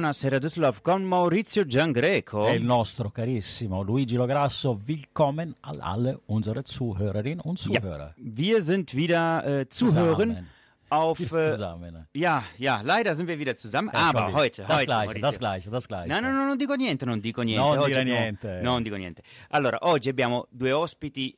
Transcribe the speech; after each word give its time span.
Buonasera 0.00 0.38
Düsseldorf 0.38 0.82
con 0.82 1.04
Maurizio 1.04 1.64
Giangreco. 1.64 2.46
E 2.48 2.56
il 2.56 2.62
nostro 2.62 3.08
carissimo 3.10 3.80
Luigi 3.80 4.14
Lograsso, 4.16 4.78
willkommen 4.84 5.56
all 5.60 5.80
alle 5.80 6.20
unsere 6.26 6.62
Zuhörerinnen 6.64 7.40
und 7.40 7.58
Zuhörer. 7.58 8.12
Ja, 8.14 8.14
wir 8.18 8.62
sind 8.62 8.92
wieder 8.94 9.42
äh, 9.60 9.66
zu 9.70 9.94
hören 9.94 10.28
Zusammen. 10.36 10.48
auf. 10.90 11.18
Äh, 11.18 11.50
Zusammen. 11.52 12.06
ja, 12.12 12.42
ja, 12.58 12.82
leider 12.82 13.14
sind 13.16 13.26
wir 13.26 13.38
wieder 13.38 13.56
zusammen, 13.56 13.88
Eh, 13.88 13.96
aber 13.96 14.26
Entschuldigung. 14.28 14.38
heute, 14.42 14.62
das 14.64 14.70
heute. 14.76 14.84
gleiche, 14.84 15.06
Maurizio. 15.06 15.22
das 15.28 15.38
gleiche, 15.38 15.70
das 15.70 15.88
gleiche. 15.88 16.08
No, 16.12 16.20
no, 16.20 16.30
no, 16.30 16.44
non 16.46 16.58
dico 16.58 16.74
niente, 16.74 17.06
non 17.06 17.20
dico 17.20 17.40
niente. 17.40 17.62
Non 17.66 17.78
Oggi 17.78 17.86
dire 17.86 18.00
abbiamo- 18.02 18.20
niente. 18.20 18.60
Non 18.62 18.82
dico 18.82 18.96
niente. 18.96 19.22
Allora, 19.48 19.78
oggi 19.80 20.10
abbiamo 20.10 20.46
due 20.50 20.72
ospiti 20.72 21.34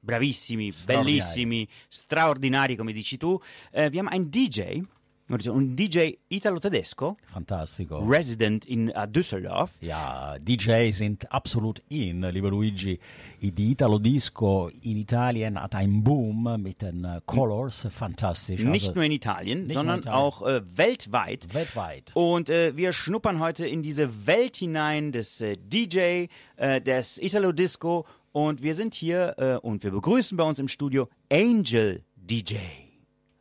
bravissimi, 0.00 0.70
bellissimi, 0.86 1.66
straordinari, 1.88 2.76
come 2.76 2.92
dici 2.92 3.16
tu. 3.16 3.40
Eh, 3.72 3.88
wir 3.88 4.00
haben 4.00 4.12
einen 4.12 4.28
DJ, 4.28 4.82
un 5.28 5.74
DJ 5.74 6.18
italo-tedesco, 6.28 7.16
Fantastico. 7.32 7.98
resident 7.98 8.64
in 8.64 8.92
a 8.94 9.06
Düsseldorf. 9.06 9.72
Ja, 9.80 10.38
DJ 10.38 10.92
sind 10.92 11.30
absolut 11.32 11.82
in, 11.88 12.22
lieber 12.22 12.50
Luigi. 12.50 13.00
Die 13.40 13.72
Italo-Disco 13.72 14.70
in 14.82 14.96
Italien 14.96 15.60
hat 15.60 15.74
einen 15.74 16.04
Boom 16.04 16.62
mit 16.62 16.80
den 16.80 17.04
äh, 17.04 17.20
Colors, 17.26 17.88
fantastisch. 17.90 18.62
Nicht 18.62 18.84
also, 18.84 18.94
nur 18.94 19.04
in 19.04 19.12
Italien, 19.12 19.68
sondern 19.68 19.96
in 19.96 20.02
Italien. 20.02 20.18
auch 20.20 20.42
äh, 20.46 20.62
weltweit. 20.76 21.52
weltweit. 21.52 22.12
Und 22.14 22.48
äh, 22.48 22.76
wir 22.76 22.92
schnuppern 22.92 23.40
heute 23.40 23.66
in 23.66 23.82
diese 23.82 24.26
Welt 24.26 24.56
hinein 24.56 25.10
des 25.10 25.40
äh, 25.40 25.56
DJ, 25.56 26.26
äh, 26.56 26.80
des 26.80 27.18
Italo 27.18 27.50
Disco. 27.50 28.06
Und 28.30 28.62
wir 28.62 28.74
sind 28.74 28.94
hier 28.94 29.34
äh, 29.38 29.56
und 29.56 29.82
wir 29.82 29.90
begrüßen 29.90 30.36
bei 30.36 30.44
uns 30.44 30.58
im 30.58 30.68
Studio 30.68 31.08
Angel 31.32 32.04
DJ. 32.16 32.56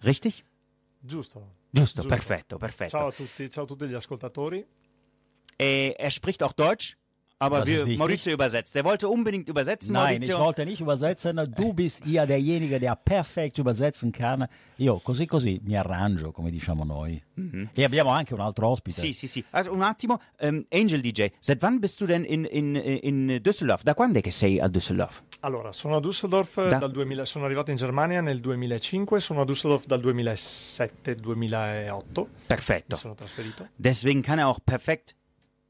Richtig? 0.03 0.45
Giusto. 1.03 1.43
Giusto, 1.75 2.01
Giusto. 2.01 2.15
perfetto, 2.15 2.57
perfetto. 2.57 2.97
Ciao 2.97 3.07
a 3.07 3.11
tutti, 3.11 3.49
ciao 3.49 3.63
a 3.65 3.67
tutti 3.67 3.85
gli 3.87 3.93
ascoltatori. 3.93 4.65
Äh, 5.57 5.93
er 5.97 6.09
spricht 6.09 6.41
auch 6.41 6.53
Deutsch, 6.53 6.95
aber 7.37 7.65
wir. 7.65 7.85
Maurizio 7.97 8.31
übersetzt. 8.31 8.75
Er 8.77 8.83
wollte 8.85 9.09
unbedingt 9.09 9.49
übersetzen, 9.49 9.91
Nein, 9.93 10.21
ich 10.21 10.29
Maurizio. 10.29 10.39
wollte 10.39 10.65
nicht 10.65 10.79
übersetzen. 10.81 11.35
Du 11.55 11.73
bist 11.73 12.05
ja 12.05 12.25
derjenige, 12.25 12.79
der 12.79 12.95
perfekt 12.95 13.57
übersetzen 13.57 14.11
kann. 14.13 14.47
Io 14.77 14.99
così 14.99 15.25
così 15.25 15.59
mi 15.63 15.77
arrangio, 15.77 16.31
come 16.31 16.49
diciamo 16.49 16.85
noi. 16.85 17.21
E 17.73 17.83
abbiamo 17.83 18.09
anche 18.11 18.33
un 18.33 18.39
altro 18.39 18.67
ospite. 18.69 18.99
Sì, 19.01 19.11
sì, 19.13 19.27
sì. 19.27 19.43
Also 19.51 19.73
un 19.73 19.81
attimo, 19.81 20.21
ähm, 20.39 20.65
Angel 20.71 21.01
DJ, 21.01 21.27
seit 21.39 21.61
wann 21.61 21.79
bist 21.79 21.99
du 21.99 22.05
denn 22.05 22.23
in, 22.23 22.47
in, 22.49 22.75
in 22.75 23.39
Düsseldorf? 23.41 23.83
Da 23.83 23.93
quando 23.93 24.19
è 24.19 24.21
che 24.21 24.31
sei 24.31 24.59
a 24.61 24.67
Düsseldorf? 24.67 25.21
Allora, 25.45 25.71
sono 25.73 25.97
a 25.97 25.99
Düsseldorf 25.99 26.55
Da- 26.55 26.79
dal 26.79 26.91
2000, 26.91 27.23
sono 27.23 27.45
arrivato 27.45 27.69
in 27.69 27.77
Germania 27.77 28.19
nel 28.19 28.41
2005, 28.41 29.19
sono 29.19 29.41
a 29.41 29.45
Düsseldorf 29.45 29.85
dal 29.85 30.01
2007-2008. 30.01 32.23
Mi 32.23 32.27
Perfetto. 32.47 32.95
sono 32.95 33.13
trasferito. 33.13 33.67
Deswegen 33.75 34.23
kann 34.23 34.39
er 34.39 34.47
auch 34.47 34.59
perfekt 34.65 35.13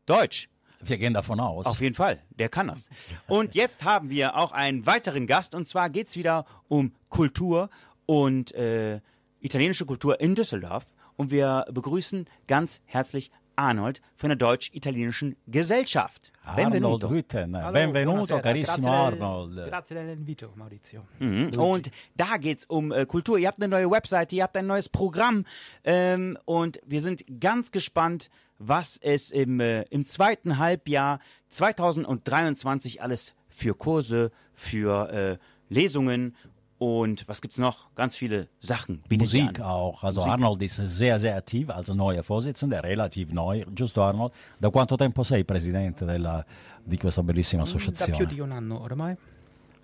Deutsch. 0.05 0.47
Wir 0.79 0.97
gehen 0.97 1.11
davon 1.13 1.41
aus. 1.41 1.65
Auf 1.65 1.81
jeden 1.81 1.95
Fall, 1.95 2.21
der 2.29 2.47
kann 2.47 2.67
das. 2.67 2.87
Und 3.27 3.53
jetzt 3.53 3.83
haben 3.83 4.09
wir 4.09 4.37
auch 4.37 4.53
einen 4.53 4.85
weiteren 4.85 5.27
Gast 5.27 5.53
und 5.53 5.67
zwar 5.67 5.89
geht's 5.89 6.15
wieder 6.15 6.45
um 6.69 6.93
Kultur 7.09 7.69
und 8.05 8.53
äh, 8.55 9.01
italienische 9.41 9.85
Kultur 9.85 10.21
in 10.21 10.35
Düsseldorf. 10.35 10.85
Und 11.17 11.31
wir 11.31 11.65
begrüßen 11.69 12.27
ganz 12.47 12.79
herzlich 12.85 13.29
Arnold 13.55 14.01
von 14.15 14.29
der 14.29 14.37
Deutsch-Italienischen 14.37 15.35
Gesellschaft. 15.47 16.31
Arnold 16.43 16.71
Benvenuto. 16.71 17.07
Rütten, 17.07 17.57
Hallo, 17.57 17.73
benvenuto 17.73 18.39
carissimo 18.39 18.87
Grazie 18.87 19.21
Arnold. 19.21 19.69
Grazie 19.69 19.95
dell'invito, 19.95 20.49
Maurizio. 20.55 21.05
Mhm. 21.19 21.51
Und 21.57 21.91
da 22.15 22.37
geht's 22.37 22.65
um 22.65 22.91
äh, 22.91 23.05
Kultur. 23.05 23.37
Ihr 23.37 23.47
habt 23.47 23.61
eine 23.61 23.67
neue 23.67 23.89
Webseite, 23.89 24.35
ihr 24.35 24.43
habt 24.43 24.55
ein 24.57 24.67
neues 24.67 24.89
Programm 24.89 25.45
ähm, 25.83 26.37
und 26.45 26.79
wir 26.85 27.01
sind 27.01 27.23
ganz 27.39 27.71
gespannt, 27.71 28.29
was 28.57 28.97
es 29.01 29.31
im, 29.31 29.59
äh, 29.59 29.83
im 29.83 30.05
zweiten 30.05 30.57
Halbjahr 30.57 31.19
2023 31.49 33.01
alles 33.01 33.35
für 33.49 33.73
Kurse, 33.75 34.31
für 34.53 35.09
äh, 35.11 35.37
Lesungen 35.69 36.35
und 36.77 37.27
was 37.27 37.41
gibt's 37.41 37.57
noch? 37.57 37.87
Ganz 37.95 38.15
viele 38.17 38.47
Sachen. 38.59 39.01
Musik 39.09 39.61
auch. 39.61 40.03
Also 40.03 40.21
Musik. 40.21 40.33
Arnold 40.33 40.61
ist 40.61 40.75
sehr, 40.75 41.19
sehr 41.19 41.35
attiv 41.35 41.69
als 41.69 41.93
neuer 41.93 42.23
Vorsitzender, 42.23 42.83
relativ 42.83 43.31
neu. 43.31 43.63
Giusto 43.73 44.03
Arnold? 44.03 44.33
Da 44.59 44.69
quanto 44.69 44.95
tempo 44.97 45.23
sei 45.23 45.43
presidente 45.43 46.05
della, 46.05 46.45
di 46.83 46.97
questa 46.97 47.23
bellissima 47.23 47.63
Da 47.63 47.69
più 47.69 47.77
associazione? 47.77 48.25
di 48.25 48.39
un 48.39 48.51
anno 48.51 48.81
ormai. 48.81 49.15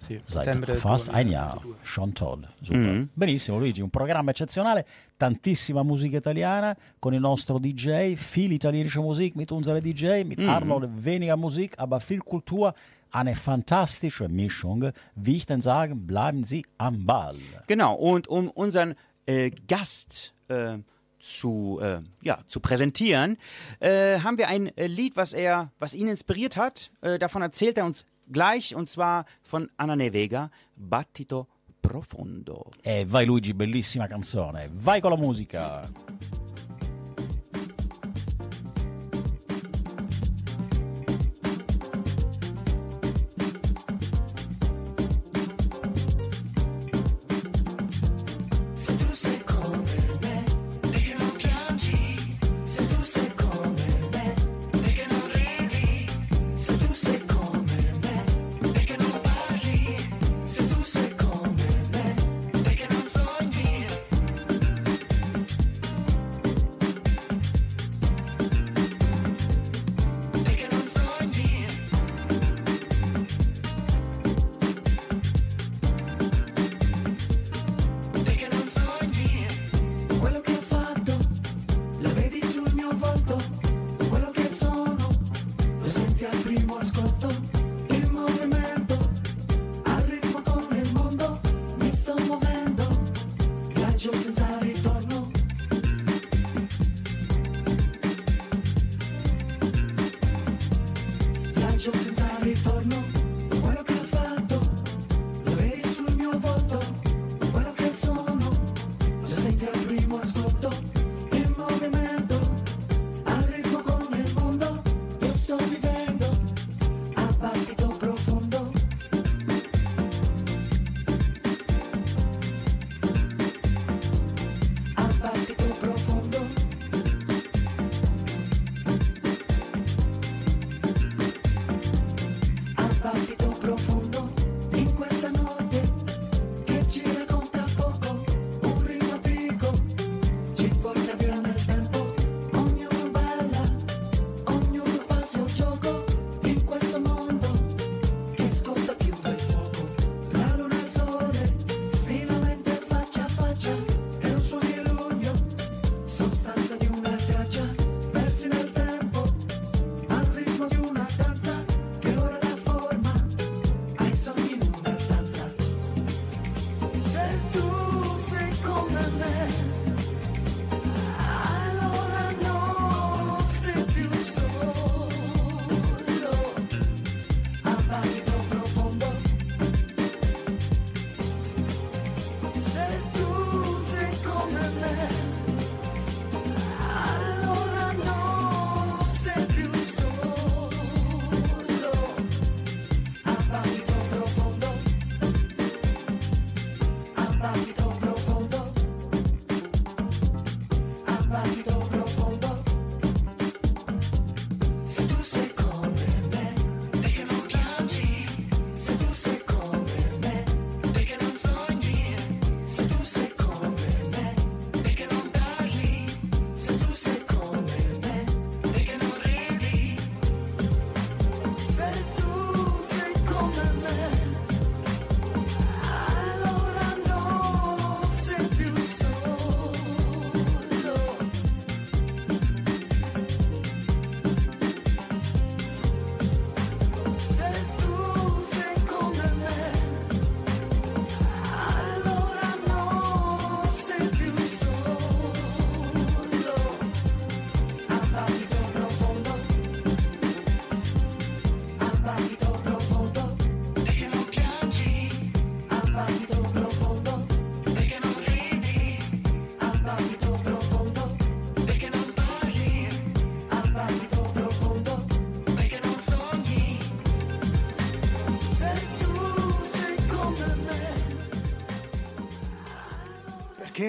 Sì, 0.01 0.19
Seit 0.25 0.71
fast 0.77 1.09
ein 1.09 1.27
2022. 1.27 1.29
Jahr, 1.29 1.61
schon 1.83 2.11
toll. 2.11 2.47
Super. 2.61 3.07
Benissimo 3.13 3.59
Luigi, 3.59 3.81
un 3.81 3.91
programma 3.91 4.31
eccezionale, 4.31 4.83
tantissima 5.15 5.83
musica 5.83 6.17
italiana 6.17 6.75
con 6.97 7.13
il 7.13 7.19
nostro 7.19 7.59
DJ, 7.59 8.15
viel 8.15 8.51
italienische 8.51 8.99
Musik 8.99 9.35
mit 9.35 9.51
unserer 9.51 9.79
DJ, 9.79 10.23
mit 10.23 10.39
Arnold 10.39 10.89
weniger 11.03 11.37
Musik, 11.37 11.75
aber 11.77 11.99
viel 11.99 12.23
Kultur, 12.23 12.73
eine 13.11 13.35
fantastische 13.35 14.27
Mischung. 14.29 14.91
Wie 15.15 15.35
ich 15.35 15.45
denn 15.45 15.61
sagen, 15.61 16.07
bleiben 16.07 16.43
Sie 16.43 16.65
am 16.77 17.05
Ball. 17.05 17.37
Genau, 17.67 17.95
und 17.95 18.27
um 18.27 18.49
unseren 18.49 18.95
äh, 19.25 19.51
Gast 19.67 20.33
äh, 20.47 20.77
zu, 21.19 21.79
äh, 21.81 21.99
ja, 22.21 22.39
zu 22.47 22.59
präsentieren, 22.59 23.37
äh, 23.79 24.19
haben 24.19 24.37
wir 24.37 24.47
ein 24.47 24.75
äh, 24.77 24.87
Lied, 24.87 25.15
was 25.15 25.33
er, 25.33 25.71
was 25.79 25.93
ihn 25.93 26.07
inspiriert 26.07 26.57
hat. 26.57 26.91
Äh, 27.01 27.19
davon 27.19 27.41
erzählt 27.41 27.77
er 27.77 27.85
uns 27.85 28.05
gleich, 28.31 28.75
und 28.75 28.87
zwar 28.87 29.25
von 29.43 29.69
Anna 29.77 29.95
Nevega, 29.95 30.49
Battito 30.75 31.47
Profondo. 31.81 32.71
E 32.81 33.05
vai 33.05 33.25
Luigi, 33.25 33.53
bellissima 33.53 34.07
canzone. 34.07 34.69
Vai 34.71 35.01
con 35.01 35.11
la 35.11 35.17
musica. 35.17 35.89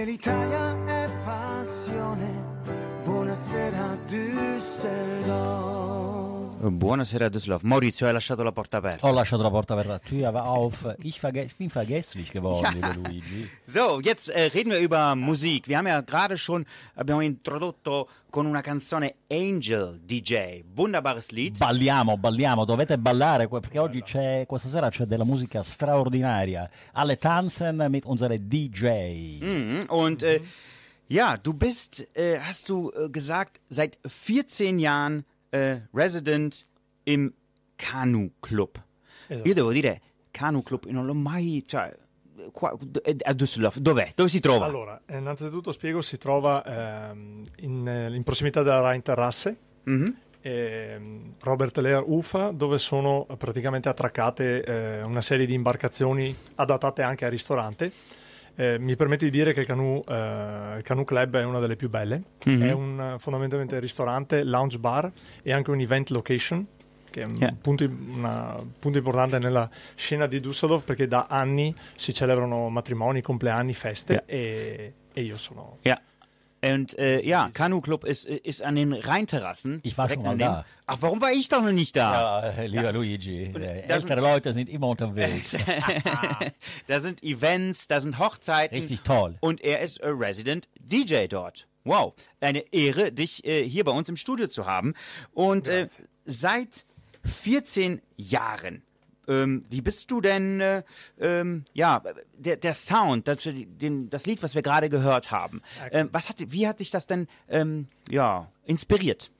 many 0.04 0.16
times. 0.18 0.51
Buonasera 6.82 7.28
Düsseldorf. 7.28 7.62
Maurizio, 7.62 8.06
hai 8.06 8.12
lasciato 8.12 8.42
la 8.42 8.50
porta 8.50 8.78
aperta. 8.78 9.06
Ho 9.06 9.12
lasciato 9.12 9.44
la 9.44 9.50
porta 9.50 9.74
aperta. 9.74 10.00
Tür 10.00 10.32
war 10.32 10.48
auf. 10.48 10.96
Ich, 10.98 11.20
verge 11.20 11.44
ich 11.44 11.54
bin 11.54 11.70
vergesslich 11.70 12.32
geworden, 12.32 12.72
lieber 12.74 12.92
Luigi. 12.94 13.48
So, 13.66 14.00
jetzt 14.00 14.28
äh, 14.30 14.50
reden 14.52 14.72
wir 14.72 14.80
über 14.80 15.14
Musik. 15.14 15.68
Wir 15.68 15.78
haben 15.78 15.86
ja 15.86 16.00
gerade 16.00 16.36
schon, 16.36 16.66
abbiamo 16.96 17.20
introdotto 17.20 18.08
con 18.30 18.46
una 18.46 18.62
canzone 18.62 19.14
Angel 19.30 20.00
DJ. 20.04 20.64
Wunderbares 20.74 21.30
Lied. 21.30 21.58
Balliamo, 21.58 22.16
balliamo, 22.16 22.64
dovete 22.64 22.98
ballare 22.98 23.46
perché 23.46 23.78
oggi 23.78 24.02
c'è, 24.02 24.44
questa 24.48 24.68
sera 24.68 24.88
c'è 24.88 25.04
della 25.04 25.24
musica 25.24 25.62
straordinaria. 25.62 26.68
Alle 26.94 27.16
Tanzen 27.16 27.86
mit 27.90 28.06
unsere 28.06 28.40
DJ. 28.40 29.38
Mhm. 29.40 29.84
Und 29.88 30.24
äh, 30.24 30.42
ja, 31.06 31.36
du 31.40 31.54
bist, 31.54 32.08
äh, 32.12 32.40
hast 32.40 32.68
du 32.68 32.90
äh, 32.90 33.08
gesagt, 33.08 33.60
seit 33.68 34.00
14 34.04 34.80
Jahren 34.80 35.24
äh, 35.52 35.76
Resident 35.94 36.64
im 37.04 37.32
Kanu 37.76 38.32
Club. 38.40 38.82
Esatto. 39.28 39.48
Io 39.48 39.54
devo 39.54 39.72
dire, 39.72 40.00
Kanu 40.30 40.60
Club, 40.62 40.84
non 40.86 41.06
l'ho 41.06 41.14
mai, 41.14 41.62
cioè, 41.66 41.92
qua, 42.52 42.70
a 42.70 43.32
Düsseldorf, 43.32 43.78
dov'è? 43.78 44.10
Dove 44.14 44.28
si 44.28 44.40
trova? 44.40 44.64
Allora, 44.66 45.00
eh, 45.06 45.18
innanzitutto 45.18 45.72
spiego, 45.72 46.00
si 46.02 46.16
trova 46.18 47.10
ehm, 47.10 47.42
in, 47.58 47.86
eh, 47.88 48.14
in 48.14 48.22
prossimità 48.22 48.62
della 48.62 48.80
Rheinterrasse, 48.80 49.56
Mhm. 49.84 50.16
ehm, 50.40 51.34
Robert 51.40 51.76
Lear 51.78 52.02
Ufa, 52.06 52.50
dove 52.50 52.78
sono 52.78 53.26
praticamente 53.36 53.88
attraccate 53.88 54.62
eh, 54.64 55.02
una 55.02 55.22
serie 55.22 55.46
di 55.46 55.54
imbarcazioni 55.54 56.34
adattate 56.56 57.02
anche 57.02 57.24
al 57.24 57.30
ristorante. 57.30 57.92
Eh, 58.54 58.78
mi 58.78 58.96
permetto 58.96 59.24
di 59.24 59.30
dire 59.30 59.54
che 59.54 59.60
il 59.60 59.66
Canoe, 59.66 60.00
eh, 60.06 60.76
il 60.76 60.82
Canoe 60.82 61.04
Club 61.04 61.36
è 61.36 61.44
una 61.44 61.58
delle 61.58 61.74
più 61.76 61.88
belle, 61.88 62.22
Mhm. 62.44 62.62
è 62.62 62.72
un 62.72 63.14
fondamentalmente 63.18 63.78
ristorante, 63.78 64.44
lounge 64.44 64.78
bar 64.78 65.10
e 65.42 65.52
anche 65.52 65.70
un 65.70 65.80
event 65.80 66.10
location 66.10 66.66
che 67.12 67.22
è 67.22 67.26
un 67.26 67.36
Yeah. 67.36 67.54
punto, 67.60 67.84
una- 67.84 68.56
punto 68.78 68.98
importante 68.98 69.38
nella 69.38 69.68
scena 69.94 70.26
di 70.26 70.40
Düsseldorf 70.40 70.82
perché 70.84 71.06
da 71.06 71.26
anni 71.28 71.74
si 71.96 72.12
celebrano 72.12 72.68
matrimoni, 72.70 73.20
compleanni, 73.22 73.74
feste 73.74 74.24
e, 74.26 74.92
e 75.12 75.20
io 75.22 75.36
sono 75.36 75.78
Ja. 75.82 76.00
Und 76.64 76.96
äh, 76.96 77.20
ja, 77.24 77.50
Kanu 77.52 77.80
Club 77.80 78.04
ist, 78.04 78.24
ist 78.24 78.62
an 78.62 78.76
den 78.76 78.92
Rheinterrassen. 78.92 79.80
Ich 79.82 79.98
war 79.98 80.08
schon 80.08 80.22
mal 80.22 80.38
da. 80.38 80.64
Ach, 80.86 80.96
warum 81.00 81.20
war 81.20 81.32
ich 81.32 81.48
doch 81.48 81.60
noch 81.60 81.72
nicht 81.72 81.96
da? 81.96 82.12
Ja, 82.44 82.48
äh, 82.50 82.66
lieber 82.68 82.92
Luigi, 82.92 83.46
äh, 83.52 83.84
das- 83.88 84.04
ältere 84.04 84.20
Leute 84.20 84.52
sind 84.52 84.68
immer 84.68 84.86
unterwegs. 84.86 85.56
da 86.86 87.00
sind 87.00 87.22
Events, 87.24 87.88
da 87.88 88.00
sind 88.00 88.18
Hochzeiten. 88.20 88.78
Richtig 88.78 89.02
toll. 89.02 89.36
Und 89.40 89.60
er 89.60 89.80
ist 89.80 89.98
äh, 90.02 90.08
Resident 90.08 90.68
DJ 90.80 91.26
dort. 91.28 91.66
Wow, 91.84 92.14
eine 92.40 92.60
Ehre, 92.72 93.10
dich 93.10 93.44
äh, 93.44 93.68
hier 93.68 93.82
bei 93.82 93.90
uns 93.90 94.08
im 94.08 94.16
Studio 94.16 94.46
zu 94.46 94.64
haben. 94.66 94.94
Und 95.32 95.66
äh, 95.66 95.88
seit 96.26 96.86
14 97.24 98.00
Jahren. 98.16 98.82
Ähm, 99.28 99.64
wie 99.70 99.80
bist 99.80 100.10
du 100.10 100.20
denn, 100.20 100.60
äh, 100.60 100.82
ähm, 101.20 101.64
ja, 101.72 102.02
der, 102.36 102.56
der 102.56 102.74
Sound, 102.74 103.28
das, 103.28 103.42
den, 103.44 104.10
das 104.10 104.26
Lied, 104.26 104.42
was 104.42 104.56
wir 104.56 104.62
gerade 104.62 104.88
gehört 104.88 105.30
haben, 105.30 105.62
ähm, 105.92 106.08
was 106.10 106.28
hat, 106.28 106.36
wie 106.48 106.66
hat 106.66 106.80
dich 106.80 106.90
das 106.90 107.06
denn, 107.06 107.28
ähm, 107.48 107.86
ja, 108.08 108.50
inspiriert? 108.64 109.30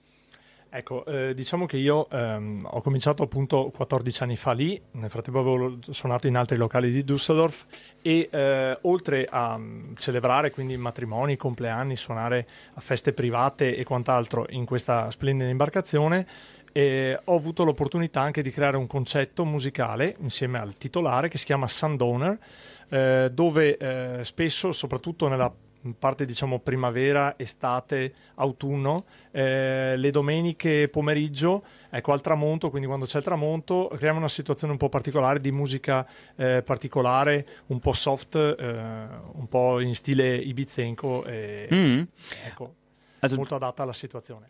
Ecco, 0.75 1.05
eh, 1.05 1.35
diciamo 1.35 1.67
che 1.67 1.77
io 1.77 2.09
ehm, 2.09 2.67
ho 2.71 2.81
cominciato 2.81 3.23
appunto 3.23 3.71
14 3.77 4.23
anni 4.23 4.39
fa 4.39 4.53
lì, 4.53 4.81
nel 4.93 5.11
frattempo 5.11 5.41
avevo 5.41 5.77
suonato 5.91 6.29
in 6.29 6.35
altri 6.35 6.57
locali 6.57 6.91
di 6.91 7.05
Düsseldorf 7.05 7.67
e 8.01 8.31
eh, 8.33 8.79
oltre 8.81 9.27
a 9.29 9.59
mm, 9.59 9.97
celebrare 9.97 10.51
quindi 10.51 10.75
matrimoni, 10.79 11.37
compleanni, 11.37 11.95
suonare 11.95 12.47
a 12.73 12.81
feste 12.81 13.13
private 13.13 13.77
e 13.77 13.85
quant'altro 13.85 14.47
in 14.49 14.65
questa 14.65 15.11
splendida 15.11 15.51
imbarcazione, 15.51 16.27
eh, 16.73 17.19
ho 17.25 17.37
avuto 17.37 17.65
l'opportunità 17.65 18.21
anche 18.21 18.43
di 18.43 18.51
creare 18.51 18.77
un 18.77 18.87
concetto 18.87 19.45
musicale 19.45 20.17
insieme 20.21 20.59
al 20.59 20.77
titolare 20.77 21.29
che 21.29 21.39
si 21.39 21.45
chiama 21.45 21.69
Sundowner, 21.69 22.39
eh, 22.89 23.31
dove 23.33 23.77
eh, 23.77 24.25
spesso, 24.25 24.73
soprattutto 24.73 25.29
nella 25.29 25.53
parte 25.99 26.25
diciamo 26.25 26.61
primavera, 26.61 27.35
estate, 27.37 28.15
autunno, 28.37 29.05
eh, 29.33 29.97
le 29.97 30.11
domeniche 30.13 30.89
pomeriggio, 30.89 31.65
ecco 31.91 32.13
al 32.13 32.21
tramonto, 32.21 32.71
quindi 32.71 32.87
quando 32.87 33.05
c'è 33.05 33.19
il 33.19 33.25
tramonto, 33.25 33.91
creiamo 33.93 34.19
una 34.21 34.29
situazione 34.29 34.73
un 34.73 34.79
po' 34.79 34.89
particolare 34.89 35.41
di 35.41 35.51
musica 35.51 36.07
eh, 36.37 36.63
particolare, 36.65 37.45
un 37.67 37.81
po' 37.81 37.95
soft, 37.95 38.37
eh, 38.37 38.65
un 39.33 39.49
po' 39.49 39.81
in 39.81 39.97
stile 39.97 40.37
ibizenco, 40.37 41.25
e, 41.25 41.67
Mhm. 41.69 42.07
ecco, 42.47 42.75
Also. 43.23 43.37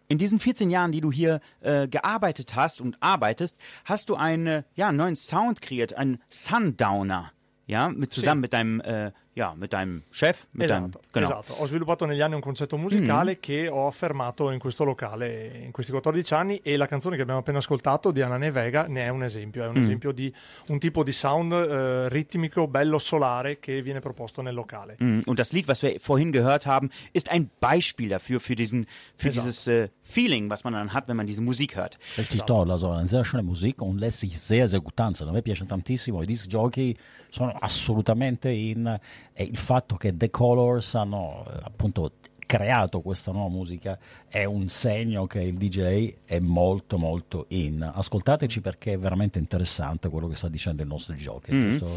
In 0.09 0.17
diesen 0.17 0.39
14 0.39 0.71
Jahren, 0.71 0.93
die 0.93 1.03
du 1.03 1.13
hier 1.13 1.41
äh, 1.61 1.87
gearbeitet 1.89 2.57
hast 2.57 2.81
und 2.81 2.97
arbeitest, 3.01 3.59
hast 3.85 4.09
du 4.09 4.15
einen 4.17 4.65
ja, 4.75 4.93
neuen 4.93 5.15
Sound 5.15 5.61
kreiert, 5.61 5.95
einen 5.95 6.19
Sundowner. 6.31 7.33
Ja, 7.67 7.91
mit, 7.91 8.13
zusammen 8.13 8.41
mit 8.41 8.55
deinem, 8.55 8.81
äh, 8.81 9.13
ja, 9.35 9.55
mit 9.57 9.73
deinem 9.73 10.03
Chef, 10.11 10.47
mit 10.53 10.65
Esatto, 10.65 10.81
deinem, 10.81 11.01
genau. 11.13 11.41
esatto. 11.41 11.63
Ho 11.63 11.67
sviluppato 11.67 12.05
negli 12.05 12.21
anni 12.21 12.35
un 12.35 12.41
concetto 12.41 12.77
musicale 12.77 13.41
che 13.41 13.67
ho 13.69 13.87
affermato 13.87 14.51
in 14.51 14.59
questo 14.59 14.85
locale 14.85 15.63
in 15.65 15.71
questi 15.71 15.91
14 15.91 16.35
anni 16.35 16.61
e 16.63 16.77
la 16.77 16.87
canzone 16.87 17.17
che 17.17 17.23
abbiamo 17.23 17.41
appena 17.41 17.59
ascoltato 17.59 18.11
di 18.11 18.21
Anna 18.21 18.37
Nevega 18.37 18.87
ne 18.89 19.05
è 19.05 19.09
un 19.09 19.23
esempio, 19.23 19.65
è 19.65 19.69
un 19.69 19.79
esempio 19.79 20.13
di 20.13 20.33
un 20.69 20.79
tipo 20.79 21.03
di 21.03 21.13
sound 21.13 21.53
eh, 21.53 22.09
ritmico, 22.11 22.67
bello 22.69 22.99
solare 22.99 23.59
che 23.59 23.81
viene 23.81 24.01
proposto 24.01 24.43
nel 24.43 24.55
locale. 24.55 24.97
Mhm. 24.99 25.23
Und 25.25 25.39
das 25.39 25.53
Lied, 25.53 25.67
was 25.67 25.83
wir 25.83 25.99
vorhin 25.99 26.31
gehört 26.31 26.67
haben, 26.67 26.91
ist 27.13 27.31
ein 27.31 27.51
Beispiel 27.61 28.11
dafür, 28.11 28.39
für, 28.39 28.55
diesen, 28.55 28.87
für 29.17 29.29
Exakt. 29.29 29.47
dieses 29.47 29.67
äh, 29.67 29.89
Feeling, 30.03 30.51
was 30.51 30.65
man 30.65 30.75
dann 30.75 30.93
hat, 30.93 31.09
wenn 31.09 31.17
man 31.17 31.27
diese 31.27 31.43
Musik 31.43 31.77
hört. 31.77 31.99
Richtig 32.19 32.43
toll, 32.43 32.71
also 32.71 32.91
eine 32.91 33.09
sehr 33.09 33.25
schöne 33.25 33.43
Musik 33.43 33.81
und 33.81 33.99
lässt 33.99 34.21
sich 34.21 34.39
sehr, 34.39 34.69
sehr 34.69 34.81
gut 34.81 34.97
tanzen. 34.97 35.29
A 35.29 35.33
me 35.33 35.41
piace 35.41 35.67
tantissimo, 35.67 36.23
i 36.23 36.27
disc 36.27 36.53
jockey 36.53 36.95
sono 37.31 37.55
assolutamente 37.61 38.51
in... 38.51 38.99
e 39.33 39.45
il 39.45 39.57
fatto 39.57 39.97
che 39.97 40.17
The 40.17 40.31
Colors 40.31 40.95
hanno 40.95 41.45
eh, 41.49 41.61
appunto 41.63 42.13
creato 42.45 43.01
questa 43.01 43.33
nuova 43.33 43.49
musica 43.49 43.99
è 44.29 44.45
un 44.45 44.69
segno 44.69 45.27
che 45.27 45.41
il 45.41 45.57
DJ 45.57 46.17
è 46.27 46.39
molto 46.39 46.99
molto 46.99 47.47
in. 47.49 47.83
Ascoltateci 47.83 48.61
perché 48.61 48.93
è 48.93 48.99
veramente 48.99 49.39
interessante 49.39 50.11
quello 50.11 50.29
che 50.29 50.35
sta 50.35 50.49
dicendo 50.49 50.83
il 50.83 50.89
nostro 50.89 51.15
jockey. 51.15 51.59
giusto? 51.59 51.95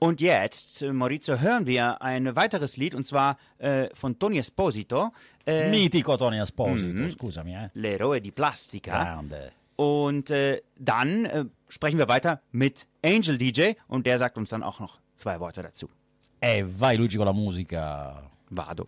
Und 0.00 0.20
jetzt, 0.20 0.84
Maurizio, 0.84 1.40
hören 1.40 1.66
wir 1.66 2.00
ein 2.00 2.36
weiteres 2.36 2.76
Lied, 2.76 2.94
und 2.94 3.04
zwar 3.04 3.36
äh, 3.58 3.88
von 3.94 4.16
Tony 4.16 4.38
Esposito, 4.38 5.12
äh, 5.44 5.70
Mitico 5.70 6.16
Tony 6.16 6.38
Esposito, 6.38 7.10
scusami, 7.10 7.56
eh. 7.56 7.70
L'eroe 7.74 8.20
di 8.20 8.30
plastica. 8.30 8.92
Grande. 8.92 9.50
Und 9.74 10.30
äh, 10.30 10.62
dann 10.78 11.24
äh, 11.24 11.44
sprechen 11.68 11.98
wir 11.98 12.06
weiter 12.06 12.40
mit 12.52 12.86
Angel 13.04 13.38
DJ 13.38 13.72
und 13.88 14.06
der 14.06 14.18
sagt 14.18 14.38
uns 14.38 14.50
dann 14.50 14.62
auch 14.62 14.78
noch 14.78 15.00
zwei 15.16 15.40
Worte 15.40 15.62
dazu. 15.62 15.88
E 16.40 16.64
vai 16.64 16.96
Luigi 16.96 17.16
con 17.16 17.26
la 17.26 17.32
musica. 17.32 18.30
Vado. 18.50 18.86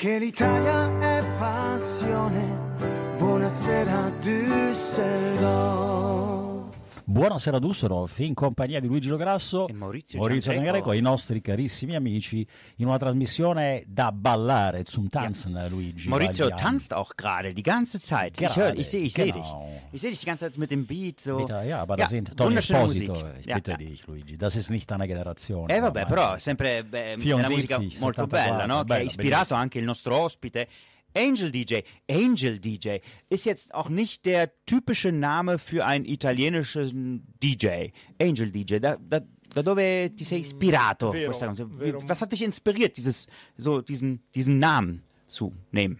Perché 0.00 0.20
l'Italia 0.20 0.96
è 1.00 1.24
passione. 1.38 2.46
Buonasera 3.18 4.12
Düsseldorf. 4.20 5.87
Buonasera 7.18 7.58
Dusseldorf, 7.58 8.20
in 8.20 8.32
compagnia 8.32 8.78
di 8.78 8.86
Luigi 8.86 9.08
Lograsso 9.08 9.66
E 9.66 9.72
Maurizio 9.72 10.20
Maurizio 10.20 10.52
Giangreco. 10.52 10.92
I 10.92 11.00
nostri 11.00 11.40
carissimi 11.40 11.96
amici, 11.96 12.46
in 12.76 12.86
una 12.86 12.96
trasmissione 12.96 13.82
da 13.88 14.12
ballare, 14.12 14.84
zum 14.84 15.08
Tanzen, 15.08 15.66
Luigi. 15.68 16.08
Maurizio 16.08 16.48
tanzt 16.50 16.94
auch 16.94 17.16
gerade 17.16 17.52
die 17.52 17.62
ganze 17.62 17.98
Zeit. 17.98 18.40
Ich 18.40 18.46
Gerade, 18.46 18.60
höre, 18.70 18.78
ich 18.78 18.88
sehe, 18.88 19.00
ich 19.00 19.12
sehe 19.14 19.32
dich. 19.32 19.42
genau. 19.42 19.68
Ich 19.90 20.00
sehe 20.00 20.10
dich 20.10 20.20
die 20.20 20.26
ganze 20.26 20.44
Zeit 20.44 20.58
mit 20.58 20.70
dem 20.70 20.86
Beat 20.86 21.18
so. 21.18 21.38
Bitte, 21.38 21.60
ja, 21.66 21.80
aber 21.80 21.96
das 21.96 22.10
sind 22.10 22.36
Tony 22.36 22.54
Esposito, 22.54 23.14
Musik. 23.14 23.26
ich 23.40 23.46
Ja, 23.46 23.56
bitte 23.56 23.72
ja. 23.72 23.76
dich, 23.78 24.06
Luigi. 24.06 24.38
Das 24.38 24.54
ist 24.54 24.70
nicht 24.70 24.88
deine 24.88 25.08
Generation. 25.08 25.68
Eh 25.68 25.80
vabbè, 25.80 26.06
però 26.06 26.34
è 26.34 26.38
sempre 26.38 26.84
beh, 26.84 27.14
una 27.14 27.48
74, 27.48 27.52
musica 27.52 27.78
molto 27.98 28.20
74, 28.28 28.28
bella, 28.28 28.66
no? 28.66 28.78
che 28.78 28.84
bella, 28.84 29.00
ha 29.00 29.02
ispirato 29.02 29.34
bellissima. 29.38 29.58
anche 29.58 29.78
il 29.80 29.84
nostro 29.84 30.16
ospite. 30.20 30.68
Angel 31.14 31.50
DJ. 31.50 31.80
Angel 32.10 32.58
DJ 32.58 32.98
ist 33.28 33.46
jetzt 33.46 33.74
auch 33.74 33.88
nicht 33.88 34.24
der 34.24 34.52
typische 34.66 35.12
Name 35.12 35.58
für 35.58 35.84
einen 35.84 36.04
italienischen 36.04 37.26
DJ. 37.42 37.88
Angel 38.20 38.50
DJ. 38.50 38.78
Da, 38.78 38.96
da, 39.00 39.20
da 39.54 39.62
dove 39.62 40.12
ti 40.16 40.24
sei 40.24 40.38
ispirato? 40.38 41.12
Vero, 41.12 41.32
vero. 41.32 42.08
Was 42.08 42.20
hat 42.20 42.32
dich 42.32 42.42
inspiriert, 42.42 42.96
dieses, 42.96 43.28
so 43.56 43.80
diesen, 43.80 44.22
diesen 44.34 44.58
Namen 44.58 45.02
zu 45.26 45.52
nehmen? 45.72 45.98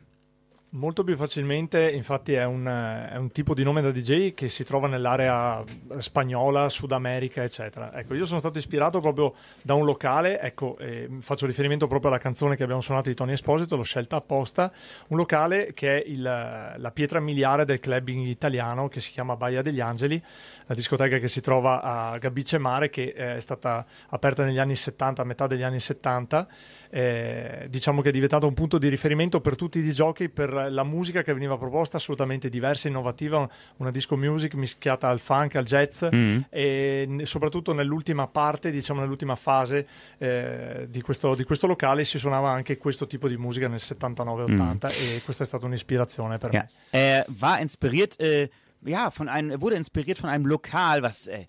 Molto 0.72 1.02
più 1.02 1.16
facilmente, 1.16 1.90
infatti, 1.90 2.34
è 2.34 2.44
un, 2.44 2.66
è 2.66 3.16
un 3.16 3.30
tipo 3.32 3.54
di 3.54 3.62
nome 3.62 3.80
da 3.80 3.90
DJ 3.90 4.34
che 4.34 4.50
si 4.50 4.64
trova 4.64 4.86
nell'area 4.86 5.64
spagnola, 5.96 6.68
Sud 6.68 6.92
America, 6.92 7.42
eccetera. 7.42 7.90
Ecco, 7.94 8.12
io 8.14 8.26
sono 8.26 8.38
stato 8.38 8.58
ispirato 8.58 9.00
proprio 9.00 9.32
da 9.62 9.72
un 9.72 9.86
locale, 9.86 10.38
ecco, 10.38 10.76
eh, 10.76 11.08
faccio 11.20 11.46
riferimento 11.46 11.86
proprio 11.86 12.10
alla 12.10 12.20
canzone 12.20 12.54
che 12.54 12.64
abbiamo 12.64 12.82
suonato 12.82 13.08
di 13.08 13.14
Tony 13.14 13.32
Esposito, 13.32 13.76
l'ho 13.76 13.82
scelta 13.82 14.16
apposta, 14.16 14.70
un 15.06 15.16
locale 15.16 15.72
che 15.72 16.02
è 16.02 16.06
il- 16.06 16.20
la 16.20 16.90
pietra 16.92 17.18
miliare 17.18 17.64
del 17.64 17.80
clubbing 17.80 18.26
italiano 18.26 18.88
che 18.88 19.00
si 19.00 19.10
chiama 19.10 19.36
Baia 19.36 19.62
degli 19.62 19.80
Angeli, 19.80 20.22
la 20.68 20.74
discoteca 20.74 21.18
che 21.18 21.28
si 21.28 21.40
trova 21.40 21.82
a 21.82 22.16
Gabice 22.18 22.58
Mare, 22.58 22.90
che 22.90 23.14
eh, 23.16 23.36
è 23.36 23.40
stata 23.40 23.84
aperta 24.10 24.44
negli 24.44 24.58
anni 24.58 24.76
70, 24.76 25.22
a 25.22 25.24
metà 25.24 25.46
degli 25.46 25.62
anni 25.62 25.80
70 25.80 26.46
eh, 26.90 27.66
diciamo 27.68 28.00
che 28.00 28.08
è 28.08 28.12
diventato 28.12 28.46
un 28.46 28.54
punto 28.54 28.78
di 28.78 28.88
riferimento 28.88 29.40
per 29.42 29.56
tutti 29.56 29.78
i 29.78 29.92
giochi 29.92 30.30
per 30.30 30.50
la 30.70 30.84
musica 30.84 31.20
che 31.22 31.34
veniva 31.34 31.58
proposta 31.58 31.98
assolutamente 31.98 32.48
diversa, 32.48 32.88
innovativa, 32.88 33.46
una 33.76 33.90
disco 33.90 34.16
music 34.16 34.54
mischiata 34.54 35.08
al 35.08 35.18
funk, 35.20 35.56
al 35.56 35.64
jazz 35.64 36.02
e 36.48 37.04
n- 37.06 37.24
soprattutto 37.26 37.72
nell'ultima 37.74 38.26
parte, 38.26 38.70
diciamo 38.70 39.00
nell'ultima 39.00 39.36
fase 39.36 39.86
eh, 40.18 40.86
di, 40.88 41.00
questo, 41.02 41.34
di 41.34 41.44
questo 41.44 41.66
locale 41.66 42.04
si 42.04 42.18
suonava 42.18 42.50
anche 42.50 42.78
questo 42.78 43.06
tipo 43.06 43.28
di 43.28 43.36
musica 43.36 43.68
nel 43.68 43.80
79-80 43.82 44.90
e 45.16 45.22
questa 45.24 45.42
è 45.44 45.46
stata 45.46 45.66
un'ispirazione 45.66 46.38
per 46.38 46.52
Ja. 46.54 46.60
me. 46.60 46.70
Er 46.98 47.26
war 47.40 47.60
inspiriert, 47.60 48.18
äh, 48.20 48.48
ja, 48.84 49.10
von 49.10 49.28
einem, 49.28 49.50
er 49.50 49.60
wurde 49.60 49.76
inspiriert 49.76 50.18
von 50.18 50.30
einem 50.30 50.46
Lokal, 50.46 51.02
was 51.02 51.26
äh, 51.28 51.46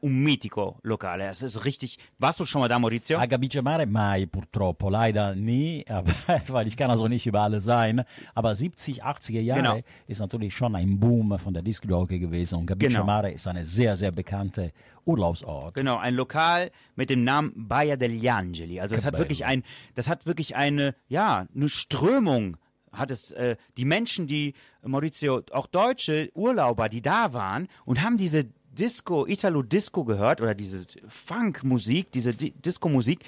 un 0.00 0.22
mitico 0.22 0.78
Lokal. 0.84 1.18
Das 1.18 1.42
ist 1.42 1.64
richtig. 1.64 1.98
Warst 2.20 2.38
du 2.38 2.44
schon 2.44 2.60
mal 2.60 2.68
da, 2.68 2.78
Maurizio? 2.78 3.18
A 3.18 3.26
Gabice 3.26 3.60
Mare 3.62 3.84
mai 3.86 4.26
purtroppo, 4.26 4.88
leider 4.88 5.34
nie, 5.34 5.84
aber, 5.88 6.12
weil 6.48 6.68
ich 6.68 6.76
kann 6.76 6.88
also 6.90 7.08
nicht 7.08 7.26
überall 7.26 7.60
sein. 7.60 8.04
Aber 8.34 8.54
70, 8.54 9.04
80er 9.04 9.40
Jahre 9.40 9.60
Genau. 9.60 9.78
ist 10.06 10.20
natürlich 10.20 10.54
schon 10.54 10.76
ein 10.76 11.00
Boom 11.00 11.36
von 11.38 11.52
der 11.52 11.64
Disc-Jockey 11.64 12.20
gewesen 12.20 12.60
und 12.60 12.66
Gabice 12.66 12.90
Genau. 12.92 13.04
Mare 13.04 13.32
ist 13.32 13.48
eine 13.48 13.64
sehr, 13.64 13.96
sehr 13.96 14.12
bekannte 14.12 14.70
Urlaubsort. 15.04 15.74
Genau, 15.74 15.96
ein 15.96 16.14
Lokal 16.14 16.70
mit 16.94 17.10
dem 17.10 17.24
Namen 17.24 17.52
Baia 17.56 17.96
degli 17.96 18.28
Angeli. 18.28 18.78
Also 18.78 18.94
das 18.94 19.04
hat 19.04 19.18
wirklich 19.18 19.44
ein, 19.44 19.64
das 19.96 20.08
hat 20.08 20.26
wirklich 20.26 20.54
eine, 20.54 20.94
ja, 21.08 21.46
eine 21.54 21.68
Strömung. 21.68 22.56
Hat 22.92 23.10
es 23.10 23.32
äh, 23.32 23.56
die 23.76 23.84
Menschen, 23.84 24.26
die 24.26 24.54
Maurizio, 24.84 25.42
auch 25.52 25.66
deutsche 25.66 26.30
Urlauber, 26.34 26.88
die 26.88 27.02
da 27.02 27.32
waren 27.32 27.68
und 27.84 28.02
haben 28.02 28.16
diese 28.16 28.44
Disco, 28.72 29.26
Italo-Disco 29.26 30.04
gehört 30.04 30.40
oder 30.40 30.54
diese 30.54 30.86
Funk-Musik, 31.08 32.12
diese 32.12 32.34
Di 32.34 32.52
Disco-Musik, 32.52 33.20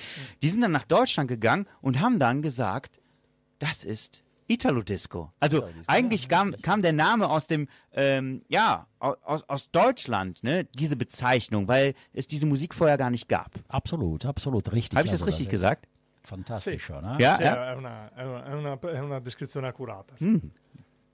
die 0.43 0.49
sind 0.49 0.61
dann 0.63 0.73
nach 0.73 0.85
Deutschland 0.85 1.29
gegangen 1.29 1.67
und 1.81 2.01
haben 2.01 2.19
dann 2.19 2.43
gesagt, 2.43 3.01
das 3.59 3.85
ist 3.85 4.23
Italo-Disco. 4.47 5.33
Also 5.41 5.65
eigentlich 5.87 6.29
kam, 6.29 6.55
kam 6.63 6.83
der 6.83 6.93
Name 6.93 7.29
aus 7.31 7.47
dem, 7.47 7.69
ähm, 7.93 8.43
ja, 8.49 8.87
au- 8.99 9.17
aus, 9.25 9.43
aus 9.49 9.71
Deutschland, 9.71 10.43
ne, 10.43 10.65
diese 10.79 10.97
Bezeichnung, 10.97 11.67
weil 11.69 11.95
es 12.13 12.27
diese 12.27 12.47
Musik 12.47 12.75
vorher 12.75 12.99
gar 12.99 13.11
nicht 13.11 13.29
gab. 13.29 13.51
Absolut, 13.69 14.27
absolut, 14.27 14.71
richtig. 14.73 14.99
Habe 14.99 15.07
ich 15.07 15.13
das 15.13 15.21
Also 15.23 15.31
richtig 15.31 15.47
ist 15.47 15.51
gesagt? 15.51 15.89
Fantastisch, 16.25 16.89
ne? 16.91 17.17
Ja, 17.19 17.37
Sì, 17.37 17.43
ja. 17.43 17.71
è, 17.71 17.75
una, 17.75 18.11
è, 18.15 18.23
una, 18.25 18.45
è 18.45 18.53
una- 18.55 18.79
è 18.81 18.99
una 18.99 19.19
descrizione 19.21 19.69
accurata. 19.69 20.15
sì. 20.17 20.41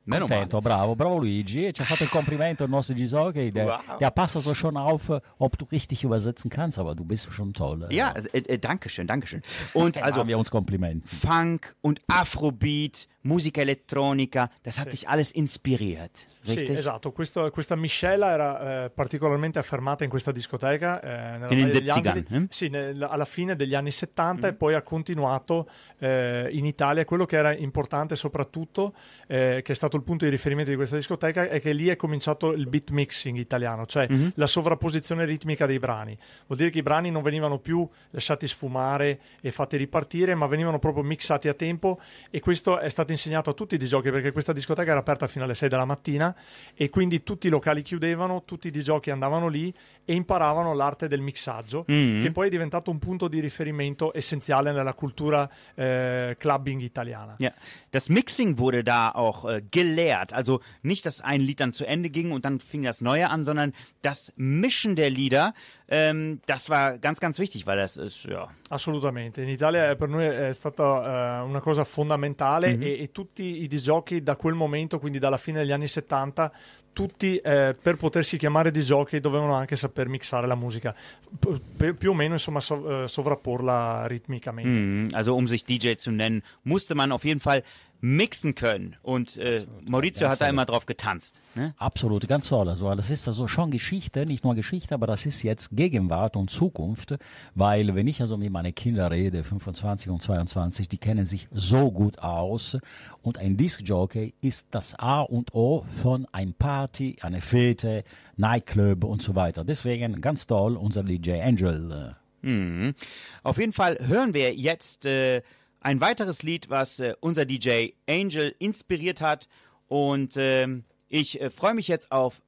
Meno 0.03 0.25
male. 0.25 0.41
Contento, 0.41 0.61
bravo, 0.61 0.97
bravo 0.97 1.19
Luigi. 1.19 1.73
Ci 1.75 1.83
ha 1.83 1.85
fatto 1.85 2.03
il 2.03 2.09
complimento 2.09 2.65
il 2.65 2.71
nostro 2.71 2.95
Gisoke. 2.97 3.53
Der, 3.53 3.67
Wow. 3.67 3.99
der 3.99 4.11
passt 4.11 4.35
also 4.35 4.55
schon 4.55 4.77
auf, 4.77 5.13
ob 5.37 5.57
du 5.59 5.67
richtig 5.71 6.03
übersetzen 6.03 6.49
kannst, 6.51 6.79
aber 6.79 6.95
du 6.95 7.05
bist 7.05 7.31
schon 7.31 7.53
toll. 7.53 7.87
Ja, 7.91 8.13
äh, 8.33 8.39
äh, 8.39 8.59
Dankeschön, 8.59 9.07
Dankeschön. 9.07 9.43
Und 9.75 9.97
also 10.03 10.21
also 10.21 10.27
wir 10.27 10.39
uns 10.39 10.51
Kompliment. 10.51 11.05
Funk 11.07 11.77
und 11.83 12.01
Afrobeat, 12.09 13.07
Musica 13.23 13.61
elettronica, 13.61 14.51
das 14.63 14.79
hat 14.79 14.91
dich 14.93 15.07
alles 15.07 15.31
inspiriert, 15.33 16.27
Sì, 16.43 16.55
richtig? 16.55 16.77
esatto, 16.79 17.13
Questo- 17.13 17.51
questa 17.51 17.77
miscela 17.77 18.31
era 18.33 18.85
eh, 18.85 18.91
particolarmente 18.91 19.59
affermata 19.59 20.05
in 20.05 20.11
questa 20.11 20.33
discoteca. 20.33 21.01
eh, 21.03 21.55
in 21.55 21.71
Zezzigan, 21.71 22.17
Angeli. 22.17 22.45
eh? 22.45 22.47
Sì, 22.49 22.69
nel- 22.69 23.03
alla 23.03 23.27
fine 23.27 23.57
degli 23.57 23.75
anni 23.75 23.91
70 23.93 24.49
e 24.49 24.55
poi 24.55 24.73
ha 24.75 24.81
continuato 24.83 25.69
eh, 25.99 26.49
in 26.53 26.65
Italia. 26.65 27.05
Quello 27.05 27.27
che 27.27 27.37
era 27.37 27.55
importante 27.55 28.17
soprattutto, 28.17 28.95
eh, 29.27 29.61
che 29.63 29.73
è 29.73 29.75
stato 29.75 29.99
il 29.99 30.03
punto 30.03 30.25
di 30.25 30.31
riferimento 30.31 30.71
di 30.71 30.77
questa 30.77 30.97
discoteca, 30.97 31.47
è 31.47 31.61
che 31.61 31.75
lì 31.75 31.89
è 31.89 31.97
cominciato 31.97 32.53
il 32.53 32.67
beat 32.69 32.89
mixing 32.89 33.37
italiano, 33.37 33.85
cioè 33.85 34.09
la 34.37 34.47
sovrapposizione 34.47 35.27
ritmica 35.27 35.67
dei 35.67 35.79
brani. 35.79 36.17
Vuol 36.47 36.57
dire 36.59 36.71
che 36.71 36.79
i 36.79 36.83
brani 36.83 37.11
non 37.11 37.21
venivano 37.23 37.59
più 37.59 37.87
lasciati 38.13 38.49
sfumare 38.49 39.21
e 39.43 39.51
fatti 39.53 39.77
ripartire, 39.77 40.35
ma 40.35 40.47
venivano 40.47 40.79
proprio 40.79 41.03
mixati 41.05 41.49
a 41.49 41.55
tempo 41.55 41.99
e 42.31 42.41
questo 42.41 42.79
è 42.79 42.89
stato 42.89 43.09
insegnato 43.13 43.51
a 43.51 43.53
tutti 43.53 43.75
i 43.75 43.79
giochi 43.79 44.11
perché 44.11 44.33
questa 44.33 44.53
discoteca 44.53 44.91
era 44.91 45.01
aperta 45.01 45.27
fino 45.27 45.45
alle 45.45 45.55
6 45.55 45.69
della 45.69 45.85
mattina 45.85 46.35
e 46.75 46.89
quindi 46.89 47.23
tutti 47.23 47.47
i 47.47 47.51
locali 47.51 47.83
chiudevano, 47.83 48.43
tutti 48.43 48.69
i 48.69 48.83
giochi 48.83 49.11
andavano 49.11 49.49
lì 49.49 49.73
e 50.11 50.15
imparavano 50.15 50.75
l'arte 50.75 51.07
del 51.07 51.21
mixaggio 51.21 51.85
che 51.85 52.31
poi 52.33 52.49
è 52.49 52.51
diventato 52.51 52.91
un 52.91 52.99
punto 52.99 53.29
di 53.29 53.39
riferimento 53.39 54.11
essenziale 54.13 54.73
nella 54.73 54.93
cultura 54.95 55.49
eh, 55.77 56.35
clubbing 56.37 56.81
italiana. 56.81 57.37
Ja, 57.39 57.53
das 57.93 58.09
Mixing 58.09 58.59
wurde 58.59 58.83
da 58.83 59.13
auch 59.15 59.49
äh, 59.49 59.63
gelehrt. 59.71 60.33
Also 60.33 60.61
nicht, 60.83 61.07
dass 61.07 61.21
ein 61.21 61.41
Lied 61.41 61.61
dann 61.61 61.73
zu 61.73 61.85
Ende 61.87 62.11
ging 62.11 62.33
und 62.33 62.45
dann 62.45 62.59
fing 62.59 62.83
das 62.83 63.01
Neue 63.01 63.31
an, 63.31 63.45
sondern 63.45 63.73
das 64.03 64.33
Mischen 64.37 64.97
der 64.97 65.11
Lieder, 65.11 65.55
ähm, 65.87 66.41
das 66.47 66.69
war 66.69 66.99
ganz, 66.99 67.21
ganz 67.21 67.39
wichtig, 67.39 67.67
weil 67.67 67.77
das 67.77 67.97
ist, 67.97 68.25
ja. 68.25 68.49
Assolutamente, 68.69 69.43
in 69.43 69.49
Italia 69.49 69.91
eh, 69.91 69.97
per 69.97 70.09
noi 70.09 70.25
è 70.25 70.53
stata 70.53 71.41
eh, 71.41 71.43
una 71.43 71.61
cosa 71.61 71.85
fondamentale 71.85 72.79
e, 72.79 73.03
e 73.03 73.13
tutti 73.13 73.63
i 73.63 73.69
disgiochi 73.69 74.23
da 74.23 74.37
quel 74.37 74.55
momento, 74.55 74.99
quindi 74.99 75.19
dalla 75.19 75.39
fine 75.39 75.61
degli 75.61 75.73
anni 75.73 75.89
70, 75.89 76.53
tutti 76.93 77.37
eh, 77.39 77.75
per 77.81 77.97
potersi 77.97 78.37
chiamare 78.37 78.71
disgiochi 78.71 79.21
dovevano 79.21 79.55
anche 79.55 79.77
saper 79.77 80.09
mixare 80.09 80.47
la 80.47 80.55
musica, 80.57 80.95
P- 81.39 81.93
più 81.95 82.11
o 82.11 82.15
meno 82.15 82.35
insomma 82.35 82.61
so- 82.61 83.05
eh, 83.05 83.09
sovrapporla 83.09 84.07
ritmicamente. 84.07 84.79
Mhm. 84.79 85.09
Also 85.13 85.35
um 85.35 85.47
sich 85.47 85.65
DJ 85.65 85.93
zu 85.97 86.11
nennen, 86.11 86.43
musste 86.63 86.95
man 86.95 87.13
auf 87.13 87.25
jeden 87.25 87.41
Fall 87.41 87.63
mixen 88.01 88.55
können. 88.55 88.97
Und 89.03 89.37
äh, 89.37 89.67
Maurizio 89.89 90.23
ganz 90.23 90.33
hat 90.33 90.41
da 90.41 90.45
toll. 90.47 90.55
immer 90.55 90.65
drauf 90.65 90.87
getanzt. 90.87 91.43
Ne? 91.55 91.75
Absolut, 91.79 92.27
ganz 92.29 92.49
toll. 92.49 92.69
Also 92.69 92.95
das 92.95 93.11
ist 93.11 93.27
also 93.29 93.47
schon 93.49 93.71
Geschichte, 93.71 94.27
nicht 94.27 94.45
nur 94.45 94.55
Geschichte, 94.55 94.95
aber 94.95 95.07
das 95.07 95.27
ist 95.27 95.43
jetzt 95.43 95.71
Gegenwart 95.73 96.37
und 96.37 96.51
Zukunft, 96.51 97.17
weil 97.55 97.95
wenn 97.95 98.07
ich 98.07 98.21
also 98.21 98.37
mit 98.37 98.51
meinen 98.51 98.75
Kindern 98.75 99.13
rede, 99.13 99.45
25 99.45 100.11
und 100.11 100.23
22, 100.23 100.89
die 100.89 100.99
kennen 100.99 101.27
sich 101.27 101.49
so 101.53 101.91
gut 101.91 102.19
aus 102.21 102.79
und 103.23 103.39
ein 103.39 103.57
Disc-Jockey 103.57 104.35
ist 104.41 104.69
das 104.71 104.95
A 104.99 105.21
und 105.21 105.55
O 105.55 105.85
von 106.03 106.27
ein 106.33 106.55
Party, 106.55 107.17
eine 107.21 107.41
Fete, 107.41 108.05
Nightclub 108.37 109.05
und 109.05 109.23
so 109.23 109.35
weiter. 109.35 109.65
Deswegen 109.65 110.21
ganz 110.21 110.47
toll, 110.47 110.77
unser 110.77 111.03
DJ 111.03 111.41
Angel. 111.43 112.17
Mhm. 112.43 112.95
Auf 113.43 113.59
jeden 113.59 113.73
Fall 113.73 113.99
hören 114.07 114.33
wir 114.33 114.55
jetzt 114.55 115.05
äh, 115.05 115.43
ein 115.81 116.01
weiteres 116.01 116.43
Lied, 116.43 116.69
was 116.71 117.01
äh, 117.01 117.15
unser 117.21 117.45
DJ 117.45 117.91
Angel 118.09 118.55
inspiriert 118.59 119.21
hat. 119.21 119.49
Und 119.89 120.35
ähm, 120.37 120.85
ich 121.09 121.41
äh, 121.41 121.51
freue 121.51 121.75
mich 121.75 121.89
jetzt 121.89 122.13
auf 122.13 122.43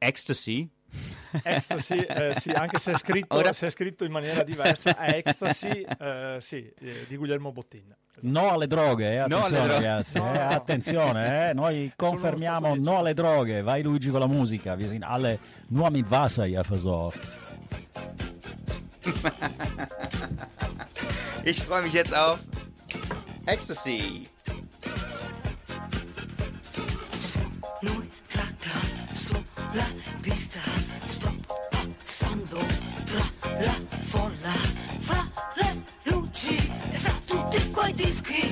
Ecstasy. 0.00 0.70
Ecstasy, 1.42 1.98
eh, 1.98 2.38
sì, 2.38 2.50
anche 2.52 2.78
se 2.78 2.92
è, 2.92 2.96
scritto, 2.98 3.36
Ora- 3.36 3.52
se 3.52 3.66
è 3.66 3.70
scritto 3.70 4.04
in 4.04 4.12
maniera 4.12 4.44
diversa, 4.44 4.96
è 4.96 5.16
Ecstasy, 5.16 5.84
eh, 5.98 6.36
sì, 6.40 6.58
eh, 6.78 7.06
di 7.08 7.16
Guglielmo 7.16 7.50
Bottin. 7.50 7.92
No 8.20 8.52
alle 8.52 8.68
droghe, 8.68 9.14
eh? 9.24 9.26
No 9.26 9.38
attenzione 9.38 9.58
alle 9.58 9.66
droghe. 9.68 9.86
ragazzi, 9.86 10.18
No, 10.20 10.32
eh? 10.32 10.38
no. 10.38 10.48
attenzione, 10.50 11.50
eh? 11.50 11.52
noi 11.54 11.92
confermiamo 11.96 12.76
no 12.76 12.98
alle 12.98 13.12
Droge, 13.14 13.62
vai 13.62 13.82
Luigi 13.82 14.10
con 14.10 14.20
la 14.20 14.28
musica, 14.28 14.76
wir 14.78 14.86
sind 14.86 15.02
alle 15.02 15.40
nur 15.70 15.90
mit 15.90 16.08
Wasser 16.08 16.44
hier 16.44 16.62
versorgt. 16.62 17.38
Ich 21.46 21.62
freue 21.62 21.82
mich 21.82 21.92
jetzt 21.92 22.14
auf 22.14 22.40
Ecstasy. 23.44 24.28
dischi 37.96 38.43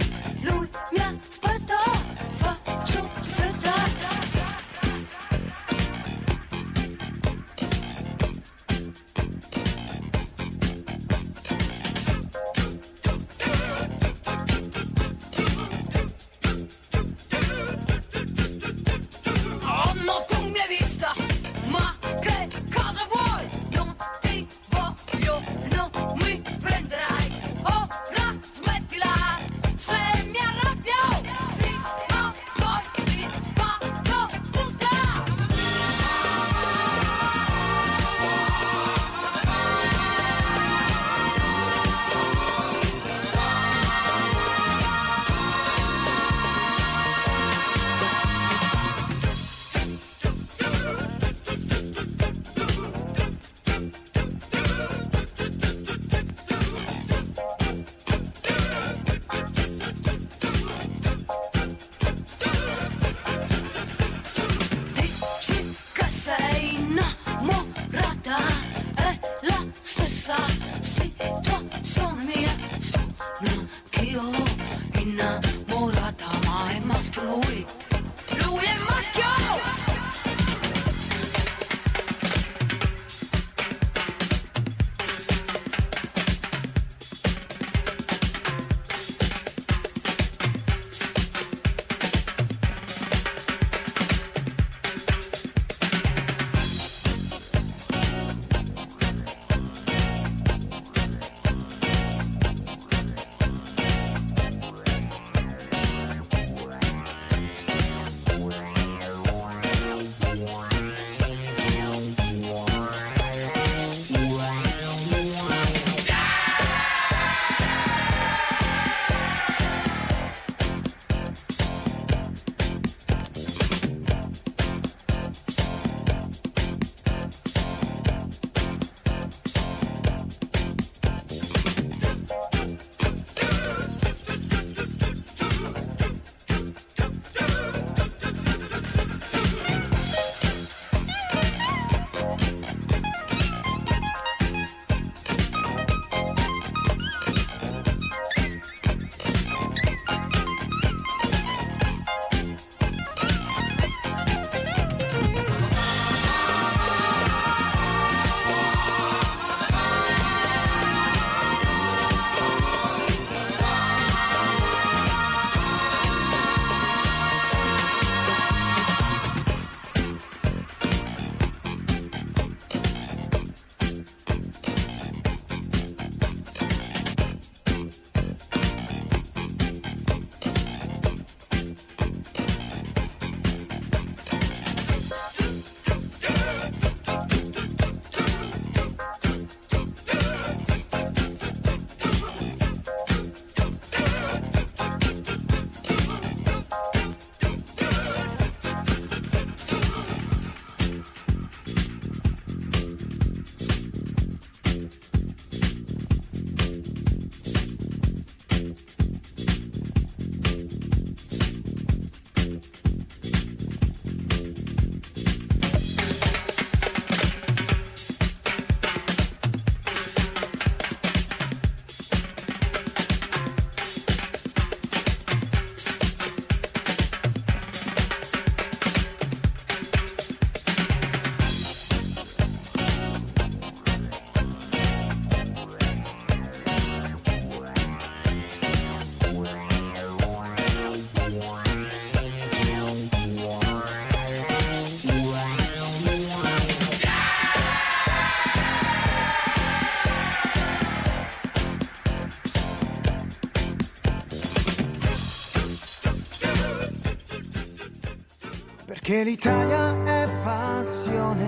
Che 259.12 259.25
l'Italia 259.25 260.03
è 260.05 260.27
passione. 260.42 261.44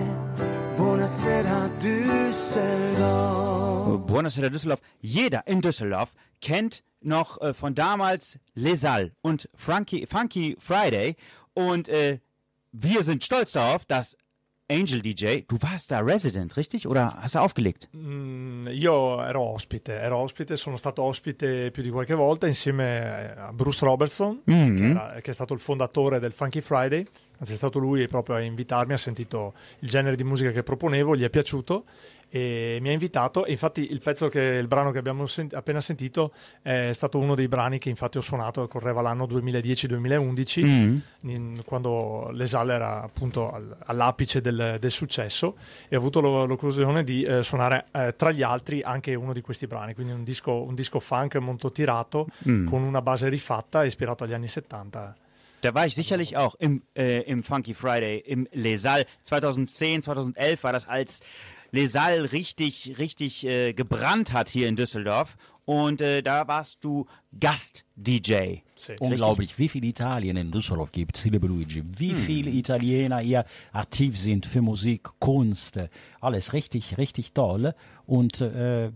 Buonasera 0.75 1.67
Düsseldorf. 1.79 3.25
Buonasera 4.05 4.49
Düsseldorf. 4.49 4.81
Jeder 5.01 5.41
in 5.47 5.61
Düsseldorf 5.61 6.13
kennt 6.41 6.83
noch 7.01 7.41
äh, 7.41 7.55
von 7.55 7.73
damals 7.73 8.37
Lesal 8.53 9.13
und 9.23 9.49
Frankie, 9.55 10.05
Funky 10.05 10.55
Friday. 10.59 11.15
Und 11.55 11.89
äh, 11.89 12.19
wir 12.71 13.01
sind 13.01 13.23
stolz 13.23 13.53
darauf, 13.53 13.83
dass 13.83 14.15
Angel 14.67 14.99
DJ, 14.99 15.43
du 15.47 15.57
warst 15.61 15.91
da 15.91 15.99
Resident, 15.99 16.57
richtig? 16.57 16.87
Oder 16.87 17.21
hast 17.21 17.35
du 17.35 17.39
aufgelegt? 17.39 17.87
Mm, 17.95 18.67
io 18.69 19.21
ero 19.21 19.41
ospite, 19.41 19.93
ero 19.93 20.17
ospite, 20.17 20.57
sono 20.57 20.75
stato 20.75 21.03
ospite 21.03 21.69
più 21.69 21.83
di 21.83 21.91
qualche 21.91 22.15
volta 22.15 22.47
insieme 22.47 23.35
a 23.37 23.53
Bruce 23.53 23.85
Robertson, 23.85 24.41
mm-hmm. 24.49 24.75
che, 24.75 24.89
era, 24.89 25.19
che, 25.21 25.29
è 25.29 25.33
stato 25.35 25.53
il 25.53 25.59
fondatore 25.59 26.17
del 26.19 26.31
Funky 26.31 26.61
Friday. 26.61 27.05
Anzi, 27.37 27.53
è 27.53 27.55
stato 27.55 27.77
lui 27.77 28.07
proprio 28.07 28.37
a 28.37 28.41
invitarmi, 28.41 28.93
ha 28.93 28.97
sentito 28.97 29.53
il 29.79 29.89
genere 29.89 30.15
di 30.15 30.23
musica 30.23 30.49
che 30.49 30.63
proponevo, 30.63 31.15
gli 31.15 31.23
è 31.23 31.29
piaciuto 31.29 31.85
e 32.35 32.79
mi 32.81 32.89
ha 32.89 32.91
invitato. 32.91 33.45
E 33.45 33.51
infatti, 33.51 33.89
il 33.91 34.01
pezzo 34.01 34.27
che 34.27 34.41
il 34.41 34.67
brano 34.67 34.91
che 34.91 34.97
abbiamo 34.97 35.25
sent- 35.25 35.53
appena 35.53 35.79
sentito 35.79 36.33
è 36.61 36.89
stato 36.91 37.17
uno 37.17 37.33
dei 37.33 37.47
brani 37.47 37.79
che 37.79 37.87
infatti 37.89 38.17
ho 38.17 38.21
suonato, 38.21 38.67
correva 38.67 39.01
l'anno 39.01 39.25
2010-2011 39.25 40.63
Mhm. 40.63 41.01
in- 41.29 41.61
quando 41.65 42.29
l'Esal 42.33 42.69
era 42.71 43.01
appunto 43.01 43.51
al- 43.53 43.77
all'apice 43.85 44.41
del, 44.41 44.77
del 44.79 44.91
successo 44.91 45.55
e 45.87 45.95
ho 45.95 45.99
avuto 45.99 46.19
lo- 46.19 46.45
l'occasione 46.45 47.03
di 47.05 47.23
eh, 47.23 47.41
suonare 47.43 47.85
eh, 47.93 48.15
tra 48.17 48.31
gli 48.31 48.41
altri 48.43 48.81
anche 48.81 49.15
uno 49.15 49.31
di 49.31 49.41
questi 49.41 49.65
brani, 49.67 49.93
quindi 49.93 50.11
un 50.11 50.23
disco, 50.23 50.61
un 50.61 50.75
disco 50.75 50.99
funk 50.99 51.35
molto 51.37 51.71
tirato 51.71 52.27
Mm. 52.49 52.67
con 52.67 52.81
una 52.81 53.01
base 53.01 53.29
rifatta 53.29 53.85
ispirato 53.85 54.23
agli 54.25 54.33
anni 54.33 54.47
70. 54.49 55.15
Da 55.61 55.71
war 55.71 55.85
ich 55.85 55.93
sicherlich 55.93 56.35
auch 56.35 56.55
im, 56.59 56.81
äh, 56.93 57.23
im 57.27 57.41
Funky 57.41 57.73
Friday, 57.73 58.21
im 58.27 58.45
Les 58.51 58.81
Salles 58.81 59.05
2010, 59.23 60.01
2011 60.01 60.61
war 60.63 60.73
das, 60.73 60.85
als 60.87 61.21
Les 61.75 61.91
Salles 61.91 62.31
richtig, 62.31 62.97
richtig 62.99 63.45
äh, 63.45 63.73
gebrannt 63.73 64.31
hat 64.31 64.47
hier 64.47 64.69
in 64.69 64.77
Düsseldorf. 64.77 65.35
Und 65.65 65.99
äh, 65.99 66.21
da 66.21 66.47
warst 66.47 66.77
du 66.85 67.05
Gast-DJ. 67.37 68.59
Unglaublich, 69.01 69.59
wie 69.59 69.67
viele 69.67 69.87
Italien 69.87 70.37
in 70.37 70.51
Düsseldorf 70.51 70.93
gibt 70.93 71.17
es, 71.17 71.25
liebe 71.25 71.47
Luigi. 71.47 71.83
Wie 71.99 72.15
viele 72.15 72.49
Italiener 72.49 73.17
hier 73.17 73.43
aktiv 73.73 74.17
sind 74.17 74.45
für 74.45 74.61
Musik, 74.61 75.09
Kunst, 75.19 75.77
alles 76.21 76.53
richtig, 76.53 76.97
richtig 76.97 77.33
toll. 77.33 77.73
Und 78.05 78.39
äh, 78.39 78.91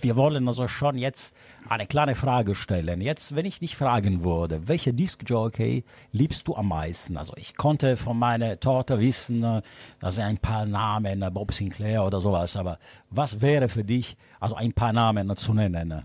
wir 0.00 0.16
wollen 0.16 0.48
also 0.48 0.66
schon 0.66 0.98
jetzt 0.98 1.36
eine 1.68 1.86
kleine 1.86 2.14
Frage 2.14 2.54
stellen. 2.54 3.00
Jetzt, 3.00 3.34
wenn 3.34 3.44
ich 3.44 3.58
dich 3.58 3.76
fragen 3.76 4.24
würde, 4.24 4.68
welche 4.68 4.92
Disc-Jockey 4.92 5.84
liebst 6.12 6.48
du 6.48 6.54
am 6.54 6.68
meisten? 6.68 7.16
Also 7.16 7.34
ich 7.36 7.56
konnte 7.56 7.96
von 7.96 8.18
meiner 8.18 8.58
Tochter 8.58 8.98
wissen, 8.98 9.42
äh, 9.42 9.62
da 10.00 10.10
sind 10.10 10.24
ein 10.24 10.38
paar 10.38 10.66
Namen, 10.66 11.22
äh, 11.22 11.30
Bob 11.30 11.52
Sinclair 11.52 12.04
oder 12.04 12.20
sowas, 12.20 12.56
aber 12.56 12.78
was 13.10 13.40
wäre 13.40 13.68
für 13.68 13.84
dich, 13.84 14.16
also 14.40 14.54
ein 14.54 14.72
paar 14.72 14.92
Namen 14.92 15.34
zu 15.36 15.54
nennen? 15.54 16.04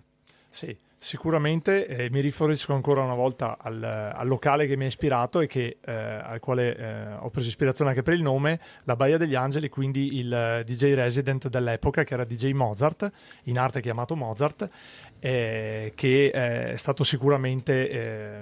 Sì, 0.51 0.77
sicuramente 0.99 1.85
eh, 1.85 2.09
mi 2.09 2.19
riferisco 2.21 2.73
ancora 2.73 3.03
una 3.03 3.13
volta 3.13 3.57
al, 3.59 3.83
al 3.83 4.27
locale 4.27 4.65
che 4.65 4.75
mi 4.75 4.85
ha 4.85 4.87
ispirato 4.87 5.39
e 5.39 5.47
che, 5.47 5.77
eh, 5.79 5.91
al 5.93 6.39
quale 6.39 6.75
eh, 6.75 7.13
ho 7.13 7.29
preso 7.29 7.47
ispirazione 7.47 7.91
anche 7.91 8.03
per 8.03 8.15
il 8.15 8.21
nome, 8.21 8.59
la 8.83 8.95
Baia 8.95 9.17
degli 9.17 9.35
Angeli, 9.35 9.69
quindi 9.69 10.17
il 10.17 10.33
eh, 10.33 10.63
DJ 10.65 10.95
resident 10.95 11.47
dell'epoca 11.47 12.03
che 12.03 12.13
era 12.13 12.25
DJ 12.25 12.51
Mozart, 12.51 13.11
in 13.43 13.59
arte 13.59 13.81
chiamato 13.81 14.15
Mozart, 14.15 14.69
eh, 15.19 15.93
che 15.95 16.25
eh, 16.25 16.71
è 16.73 16.75
stato 16.77 17.03
sicuramente 17.03 17.89
eh, 17.89 18.39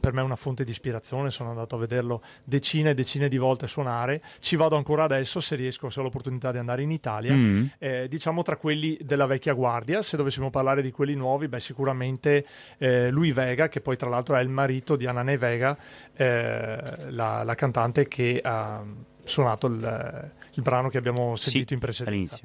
per 0.00 0.12
me 0.12 0.22
una 0.22 0.36
fonte 0.36 0.64
di 0.64 0.70
ispirazione, 0.70 1.30
sono 1.30 1.50
andato 1.50 1.76
a 1.76 1.78
vederlo 1.78 2.22
decine 2.44 2.90
e 2.90 2.94
decine 2.94 3.28
di 3.28 3.38
volte 3.38 3.66
suonare, 3.66 4.22
ci 4.40 4.56
vado 4.56 4.76
ancora 4.76 5.04
adesso 5.04 5.40
se 5.40 5.56
riesco, 5.56 5.88
se 5.90 6.00
ho 6.00 6.02
l'opportunità 6.02 6.52
di 6.52 6.58
andare 6.58 6.82
in 6.82 6.90
Italia 6.90 7.32
Mhm. 7.34 7.70
eh, 7.78 8.06
diciamo 8.08 8.42
tra 8.42 8.56
quelli 8.56 8.98
della 9.02 9.26
vecchia 9.26 9.52
guardia, 9.52 10.02
se 10.02 10.16
dovessimo 10.16 10.50
parlare 10.50 10.82
di 10.82 10.90
quelli 10.90 11.14
nuovi, 11.14 11.48
beh, 11.48 11.60
sicuramente 11.60 12.44
eh, 12.78 13.10
lui 13.10 13.32
Vega, 13.32 13.68
che 13.68 13.80
poi 13.80 13.96
tra 13.96 14.08
l'altro 14.08 14.36
è 14.36 14.40
il 14.42 14.48
marito 14.48 14.96
di 14.96 15.06
Anane 15.06 15.36
Vega, 15.38 15.76
eh, 16.14 17.10
la, 17.10 17.42
la 17.42 17.54
cantante 17.54 18.06
che 18.08 18.40
ha 18.42 18.82
suonato 19.24 19.66
il, 19.68 20.30
il 20.54 20.62
brano 20.62 20.88
che 20.88 20.98
abbiamo 20.98 21.36
sentito 21.36 21.68
Sì, 21.68 21.74
in 21.74 21.78
precedenza. 21.80 22.38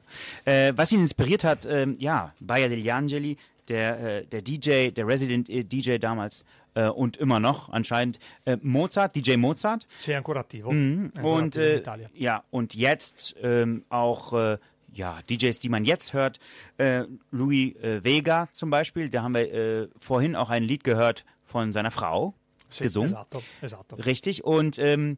all'inizio. 0.44 0.74
Was 0.76 0.92
ihn 0.92 1.00
inspiriert 1.00 1.44
hat, 1.44 1.96
ja, 1.98 2.32
Bayer 2.38 2.70
degli 2.70 2.90
Angeli, 2.90 3.38
der, 3.68 4.20
äh, 4.20 4.26
der 4.26 4.42
DJ, 4.42 4.90
der 4.90 5.08
Resident 5.08 5.50
äh, 5.50 5.64
DJ 5.64 5.98
damals 5.98 6.46
äh, 6.76 6.88
und 6.88 7.18
immer 7.18 7.40
noch 7.40 7.70
anscheinend 7.70 8.20
äh, 8.46 8.58
Mozart, 8.62 9.16
DJ 9.16 9.38
Mozart. 9.38 9.88
Sei 9.98 10.16
ancora 10.16 10.42
attivo. 10.42 10.72
Mhm. 10.72 11.12
Ancora 11.16 11.38
Und 11.38 11.56
äh, 11.56 11.84
ja, 12.14 12.44
und 12.52 12.76
jetzt 12.76 13.36
ähm, 13.42 13.84
auch 13.90 14.34
äh, 14.34 14.58
ja, 14.94 15.20
DJs, 15.30 15.60
die 15.60 15.70
man 15.70 15.84
jetzt 15.86 16.14
hört, 16.14 16.40
äh, 16.78 17.04
Louis 17.32 17.76
äh, 17.78 18.04
Vega 18.04 18.48
zum 18.54 18.70
Beispiel, 18.70 19.10
da 19.10 19.24
haben 19.24 19.34
wir 19.34 19.54
äh, 19.54 19.88
vorhin 20.00 20.36
auch 20.36 20.50
ein 20.50 20.64
Lied 20.64 20.84
gehört 20.84 21.26
von 21.44 21.72
seiner 21.72 21.92
Frau, 21.92 22.34
gesungen. 22.80 23.10
Esatto, 23.10 23.44
esatto. 23.62 23.96
Richtig. 23.98 24.44
Und 24.44 24.80
ähm, 24.80 25.18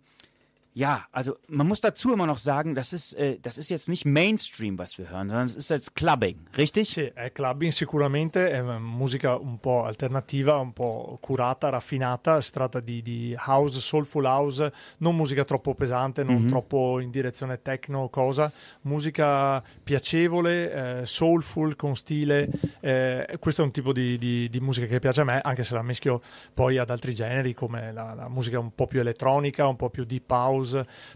ja, 0.77 1.07
also 1.11 1.37
man 1.47 1.65
muss 1.65 1.81
dazu 1.81 2.13
immer 2.13 2.27
noch 2.27 2.37
sagen, 2.37 2.75
das 2.75 2.93
ist, 2.93 3.13
äh, 3.15 3.39
das 3.41 3.57
ist 3.57 3.69
jetzt 3.69 3.89
nicht 3.89 4.05
Mainstream, 4.05 4.77
was 4.77 4.99
wir 4.99 5.09
hören, 5.09 5.27
sondern 5.27 5.47
es 5.47 5.55
ist 5.55 5.71
jetzt 5.71 5.95
Clubbing, 5.95 6.37
richtig? 6.55 6.93
Sì, 6.93 7.11
è 7.15 7.31
clubbing 7.31 7.71
sicuramente, 7.71 8.51
è 8.51 8.61
musica 8.77 9.37
un 9.37 9.57
po' 9.59 9.85
alternativa, 9.85 10.57
un 10.57 10.73
po' 10.73 11.17
curata, 11.19 11.69
raffinata, 11.69 12.39
si 12.41 12.51
tratta 12.51 12.79
di, 12.79 13.01
di 13.01 13.35
house, 13.47 13.79
soulful 13.79 14.25
house, 14.25 14.71
non 14.99 15.15
musica 15.15 15.43
troppo 15.43 15.73
pesante, 15.73 16.23
non 16.23 16.45
troppo 16.45 16.99
in 16.99 17.09
direzione 17.09 17.59
techno, 17.63 18.09
cosa, 18.09 18.51
musica 18.81 19.63
piacevole, 19.83 20.99
eh, 20.99 21.05
soulful, 21.07 21.75
con 21.75 21.95
stile, 21.95 22.51
eh, 22.81 23.37
questo 23.39 23.63
è 23.63 23.65
un 23.65 23.71
tipo 23.71 23.91
di, 23.93 24.19
di- 24.19 24.47
di 24.47 24.59
musica 24.59 24.85
che 24.85 24.99
piace 24.99 25.21
a 25.21 25.23
me, 25.23 25.41
anche 25.41 25.63
se 25.63 25.73
la 25.73 25.81
mischio 25.81 26.21
poi 26.53 26.77
ad 26.77 26.91
altri 26.91 27.15
generi 27.15 27.55
come 27.55 27.91
la, 27.91 28.13
la 28.13 28.29
musica 28.29 28.59
un 28.59 28.75
po' 28.75 28.85
più 28.85 28.99
elettronica, 28.99 29.65
un 29.65 29.75
po' 29.75 29.89
più 29.89 30.03
deep 30.05 30.29
house, 30.29 30.65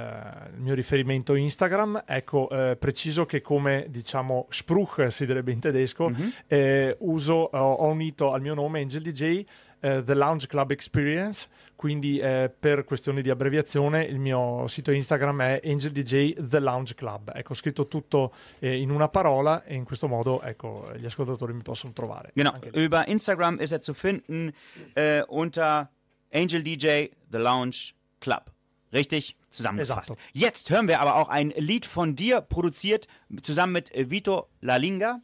il 0.55 0.61
mio 0.61 0.75
riferimento 0.75 1.35
Instagram. 1.35 2.03
Ecco, 2.05 2.51
eh, 2.51 2.77
preciso 2.77 3.27
che 3.27 3.41
come 3.41 3.87
diciamo 3.91 4.47
Spruch 4.51 5.13
si 5.13 5.25
direbbe 5.25 5.53
in 5.53 5.61
tedesco, 5.61 6.11
eh, 6.49 6.97
uso, 7.01 7.35
ho, 7.35 7.73
ho 7.75 7.89
unito 7.89 8.33
al 8.33 8.41
mio 8.41 8.55
nome 8.55 8.81
Angel 8.81 9.03
DJ 9.03 9.45
eh, 9.83 10.03
The 10.03 10.15
Lounge 10.15 10.47
Club 10.47 10.71
Experience, 10.71 11.49
quindi 11.75 12.19
eh, 12.19 12.51
per 12.57 12.85
questioni 12.85 13.21
di 13.21 13.31
abbreviazione 13.31 14.05
il 14.05 14.19
mio 14.19 14.67
sito 14.69 14.93
Instagram 14.93 15.43
è 15.43 15.61
Angel 15.65 15.91
DJ 15.91 16.35
The 16.39 16.61
Lounge 16.61 16.95
Club. 16.95 17.33
Ecco, 17.35 17.53
ho 17.53 17.57
scritto 17.57 17.89
tutto 17.89 18.33
eh, 18.61 18.81
in 18.81 18.91
una 18.91 19.09
parola 19.09 19.65
e 19.65 19.75
in 19.75 19.85
questo 19.85 20.07
modo 20.07 20.41
ecco, 20.43 20.91
gli 20.97 21.05
ascoltatori 21.05 21.53
mi 21.53 21.63
possono 21.63 21.93
trovare. 21.93 22.31
Genau, 22.35 22.55
über 22.75 23.09
Instagram 23.09 23.59
ist 23.59 23.73
er 23.73 23.83
zu 23.83 23.93
finden 23.93 24.53
äh, 24.95 25.23
unter 25.29 25.91
Angel 26.33 26.63
DJ 26.63 27.11
The 27.29 27.39
Lounge 27.39 27.93
Club. 28.21 28.53
Richtig 28.93 29.37
zusammengefasst. 29.51 30.11
Esatto. 30.11 30.21
Jetzt 30.33 30.71
hören 30.71 30.87
wir 30.87 31.01
aber 31.01 31.17
auch 31.17 31.29
ein 31.29 31.51
Lied 31.57 31.87
von 31.87 32.15
dir, 32.15 32.41
produziert 32.41 33.09
zusammen 33.43 33.73
mit 33.73 33.93
äh, 33.95 34.11
Vito 34.11 34.49
Lalinga. 34.61 35.21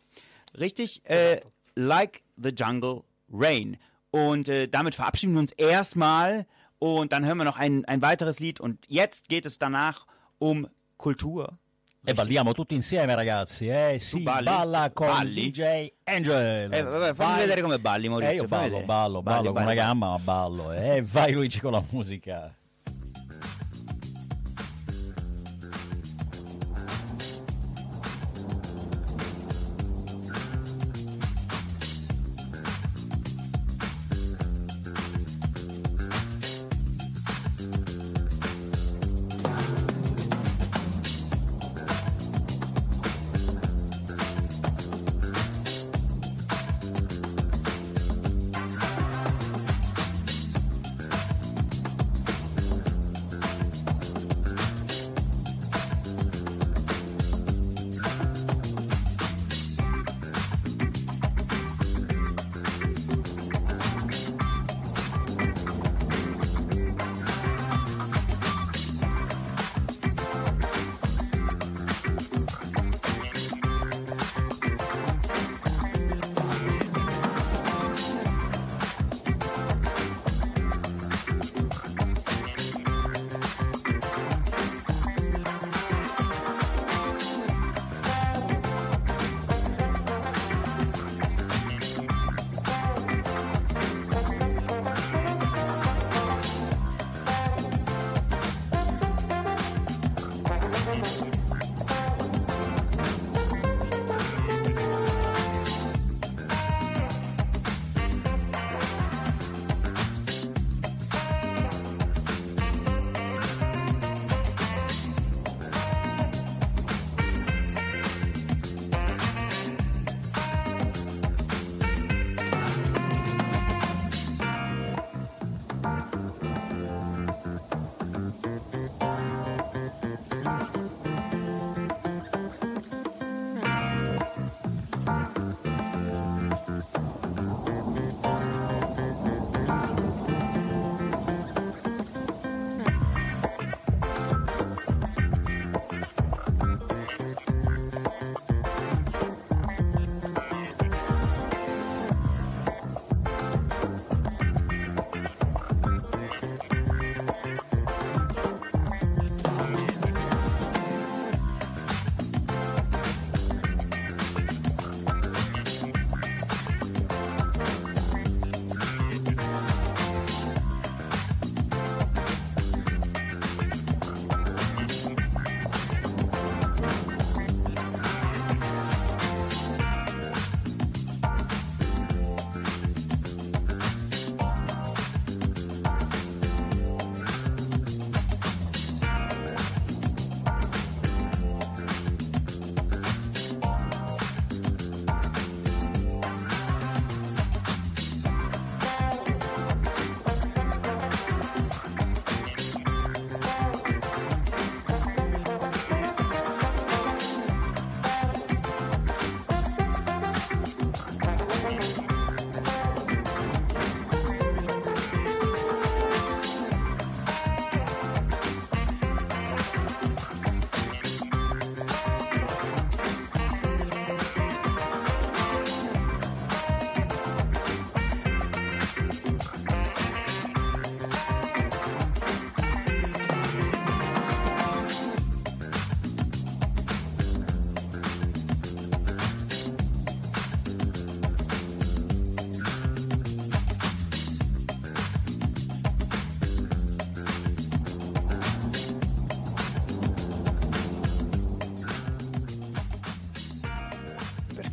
Richtig? 0.59 1.03
Äh, 1.05 1.41
like 1.77 2.23
the 2.37 2.51
Jungle 2.51 3.05
Rain. 3.31 3.77
Und 4.11 4.49
äh, 4.49 4.69
damit 4.69 4.95
verabschieden 4.95 5.35
wir 5.35 5.41
uns 5.41 5.53
erstmal 5.53 6.47
und 6.79 7.13
dann 7.13 7.25
hören 7.27 7.39
wir 7.39 7.45
noch 7.45 7.59
ein, 7.59 7.85
ein 7.85 8.01
weiteres 8.03 8.39
Lied 8.41 8.61
und 8.61 8.85
jetzt 8.89 9.29
geht 9.29 9.45
es 9.47 9.59
danach 9.59 10.07
um 10.39 10.69
Kultur. 10.97 11.59
E 12.07 12.15
balliamo 12.15 12.55
tutti 12.55 12.75
insieme, 12.75 13.15
ragazzi. 13.15 13.69
Eh 13.69 13.99
sì, 13.99 14.21
balli? 14.21 14.45
balla 14.47 14.91
con 14.95 15.09
Balli? 15.09 15.51
DJ 15.51 15.89
Angel. 16.05 16.73
Eh, 16.73 16.83
vabbè, 16.83 17.13
fammi 17.15 17.41
vedere 17.41 17.61
come 17.61 17.79
balli, 17.79 18.09
Maurizio. 18.09 18.33
Eh, 18.33 18.37
io 18.37 18.47
ballo, 18.47 18.63
vedere. 18.63 18.85
ballo, 18.87 19.23
Balli, 19.23 19.37
ballo 19.43 19.53
con 19.53 19.65
balli. 19.65 19.77
gamba, 19.77 20.07
ma 20.09 20.19
ballo. 20.19 20.73
E 20.73 21.03
vai 21.03 21.33
Luigi 21.33 21.61
con 21.61 21.73
la 21.73 21.83
musica. 21.91 22.55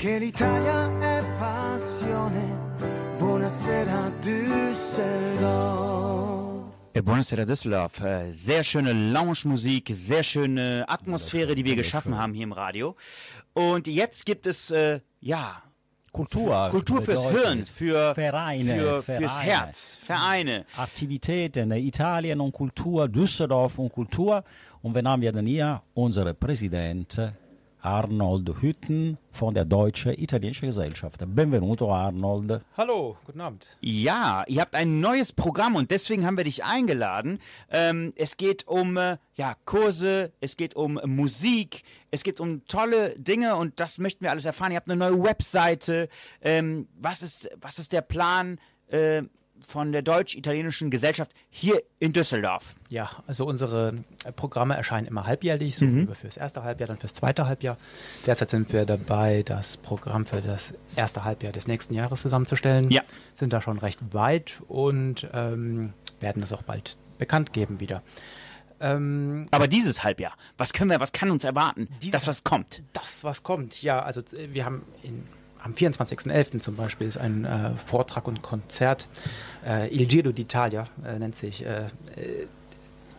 Perché 0.05 0.19
l'Italia 0.19 0.99
è 0.99 1.23
passione. 1.39 2.63
Buonasera 3.17 4.11
Düsseldorf. 4.21 5.33
Äh, 6.93 7.01
Buonasera 7.01 7.43
Düsseldorf. 7.43 8.01
Äh, 8.01 8.29
Sehr 8.31 8.63
schöne 8.63 8.93
Lounge-Musik, 8.93 9.89
sehr 9.91 10.21
schöne 10.21 10.85
Atmosphäre, 10.87 11.55
die 11.55 11.65
wir 11.65 11.75
geschaffen 11.75 12.15
haben 12.15 12.35
hier 12.35 12.43
im 12.43 12.51
Radio. 12.51 12.95
Und 13.53 13.87
jetzt 13.87 14.27
gibt 14.27 14.45
es, 14.45 14.69
äh, 14.69 14.99
ja, 15.21 15.63
Kultur. 16.11 16.69
Kultur 16.69 17.01
fürs 17.01 17.23
bedeutet 17.25 17.43
Hirn, 17.43 17.65
für, 17.65 18.13
Vereine, 18.13 19.01
für, 19.01 19.01
fürs 19.01 19.31
Vereine. 19.31 19.51
Herz, 19.51 19.99
Vereine. 20.01 20.65
Aktivitäten, 20.77 21.71
Italien 21.71 22.39
und 22.41 22.51
Kultur, 22.51 23.07
Düsseldorf 23.09 23.79
und 23.79 23.91
Kultur. 23.91 24.43
Und 24.83 24.93
wir 24.93 25.03
haben 25.03 25.23
ja 25.23 25.31
dann 25.31 25.47
hier 25.47 25.81
unseren 25.95 26.35
Präsident 26.35 27.19
Arnold 27.85 28.61
Hütten 28.61 29.17
von 29.31 29.53
der 29.53 29.63
Deutsche-Italienische 29.63 30.65
Gesellschaft. 30.65 31.19
Benvenuto 31.25 31.93
Arnold. 31.93 32.61
Hallo, 32.75 33.15
guten 33.25 33.41
Abend. 33.41 33.67
Ja, 33.79 34.43
ihr 34.47 34.61
habt 34.61 34.75
ein 34.75 34.99
neues 34.99 35.31
Programm 35.31 35.75
und 35.75 35.91
deswegen 35.91 36.25
haben 36.25 36.35
wir 36.35 36.45
dich 36.45 36.63
eingeladen. 36.63 37.39
Ähm, 37.69 38.11
es 38.15 38.37
geht 38.37 38.67
um 38.67 38.97
äh, 38.97 39.17
ja, 39.35 39.53
Kurse, 39.65 40.31
es 40.39 40.57
geht 40.57 40.75
um 40.75 40.99
Musik, 41.05 41.83
es 42.09 42.23
geht 42.23 42.39
um 42.39 42.65
tolle 42.65 43.13
Dinge 43.19 43.55
und 43.55 43.79
das 43.79 43.99
möchten 43.99 44.23
wir 44.23 44.31
alles 44.31 44.45
erfahren. 44.45 44.71
Ihr 44.71 44.77
habt 44.77 44.89
eine 44.89 44.97
neue 44.97 45.23
Webseite. 45.23 46.09
Ähm, 46.41 46.87
was, 46.99 47.21
ist, 47.21 47.49
was 47.61 47.77
ist 47.77 47.93
der 47.93 48.01
Plan 48.01 48.59
äh, 48.87 49.21
von 49.65 49.91
der 49.91 50.01
Deutsch-Italienischen 50.01 50.89
Gesellschaft 50.89 51.31
hier 51.49 51.81
in 51.99 52.13
Düsseldorf? 52.13 52.75
Ja, 52.89 53.09
also 53.27 53.45
unsere 53.45 53.95
äh, 54.25 54.31
Programme 54.31 54.75
erscheinen 54.75 55.07
immer 55.07 55.25
halbjährlich, 55.25 55.77
so 55.77 55.85
mhm. 55.85 56.13
fürs 56.15 56.37
erste 56.37 56.63
Halbjahr, 56.63 56.87
dann 56.87 56.97
fürs 56.97 57.13
zweite 57.13 57.47
Halbjahr. 57.47 57.77
Derzeit 58.25 58.49
sind 58.49 58.71
wir 58.71 58.85
dabei, 58.85 59.43
das 59.43 59.77
Programm 59.77 60.25
für 60.25 60.41
das 60.41 60.73
erste 60.95 61.23
Halbjahr 61.23 61.53
des 61.53 61.67
nächsten 61.67 61.93
Jahres 61.93 62.21
zusammenzustellen. 62.21 62.89
Ja. 62.89 63.01
Sind 63.33 63.53
da 63.53 63.61
schon 63.61 63.77
recht 63.77 63.99
weit 64.13 64.61
und 64.67 65.27
ähm, 65.33 65.93
werden 66.19 66.41
das 66.41 66.53
auch 66.53 66.63
bald 66.63 66.97
bekannt 67.17 67.53
geben 67.53 67.79
wieder. 67.79 68.03
Ähm, 68.79 69.45
Aber 69.51 69.67
dieses 69.67 70.03
Halbjahr, 70.03 70.33
was 70.57 70.73
können 70.73 70.91
wir, 70.91 70.99
was 70.99 71.11
kann 71.13 71.31
uns 71.31 71.43
erwarten? 71.43 71.87
Dieses- 72.01 72.11
das, 72.11 72.27
was 72.27 72.43
kommt. 72.43 72.83
das, 72.93 73.23
was 73.23 73.43
kommt, 73.43 73.81
ja, 73.81 74.01
also 74.01 74.21
äh, 74.21 74.53
wir 74.53 74.65
haben 74.65 74.83
in, 75.01 75.23
am 75.65 75.73
24.11. 75.73 76.59
zum 76.59 76.75
Beispiel 76.75 77.07
ist 77.07 77.17
ein 77.17 77.43
äh, 77.43 77.71
Vortrag 77.83 78.27
und 78.27 78.41
Konzert. 78.43 79.07
Äh, 79.65 79.93
Il 79.93 80.05
Giro 80.05 80.29
d'Italia 80.29 80.85
äh, 81.03 81.17
nennt 81.17 81.35
sich 81.35 81.65
äh, 81.65 81.85
äh, 82.15 82.45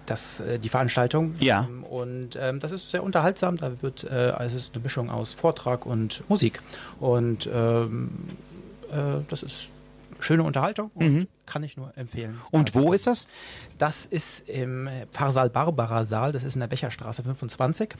das, 0.07 0.38
äh, 0.38 0.61
die 0.61 0.68
Veranstaltung. 0.68 1.34
Ja. 1.40 1.66
Ähm, 1.68 1.82
Und 1.82 2.38
ähm, 2.40 2.61
das 2.61 2.70
ist 2.70 2.90
sehr 2.92 3.03
unterhaltsam. 3.03 3.57
Da 3.57 3.82
wird, 3.82 4.05
es 4.05 4.55
ist 4.55 4.74
eine 4.74 4.82
Mischung 4.84 5.11
aus 5.11 5.32
Vortrag 5.32 5.84
und 5.86 6.22
Musik. 6.28 6.62
Und 7.01 7.51
ähm, 7.53 8.11
äh, 8.92 9.22
das 9.28 9.42
ist 9.42 9.68
schöne 10.20 10.42
Unterhaltung 10.42 10.90
und 10.94 11.28
kann 11.46 11.62
ich 11.62 11.76
nur 11.76 11.96
empfehlen. 11.96 12.32
Mhm. 12.32 12.40
Und 12.50 12.76
Also, 12.76 12.82
wo 12.86 12.92
ist 12.92 13.06
das? 13.06 13.26
das 13.78 14.04
ist 14.06 14.48
im 14.48 14.86
äh, 14.86 15.06
Pfarrsaal 15.06 15.50
Barbara 15.50 16.04
Saal, 16.04 16.32
das 16.32 16.44
ist 16.44 16.54
in 16.54 16.60
der 16.60 16.66
Becherstraße 16.68 17.22
25. 17.22 17.94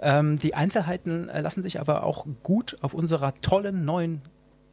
Ähm, 0.00 0.38
die 0.38 0.54
Einzelheiten 0.54 1.28
äh, 1.28 1.40
lassen 1.40 1.62
sich 1.62 1.80
aber 1.80 2.02
auch 2.04 2.26
gut 2.42 2.76
auf 2.80 2.94
unserer 2.94 3.34
tollen 3.40 3.84
neuen 3.84 4.22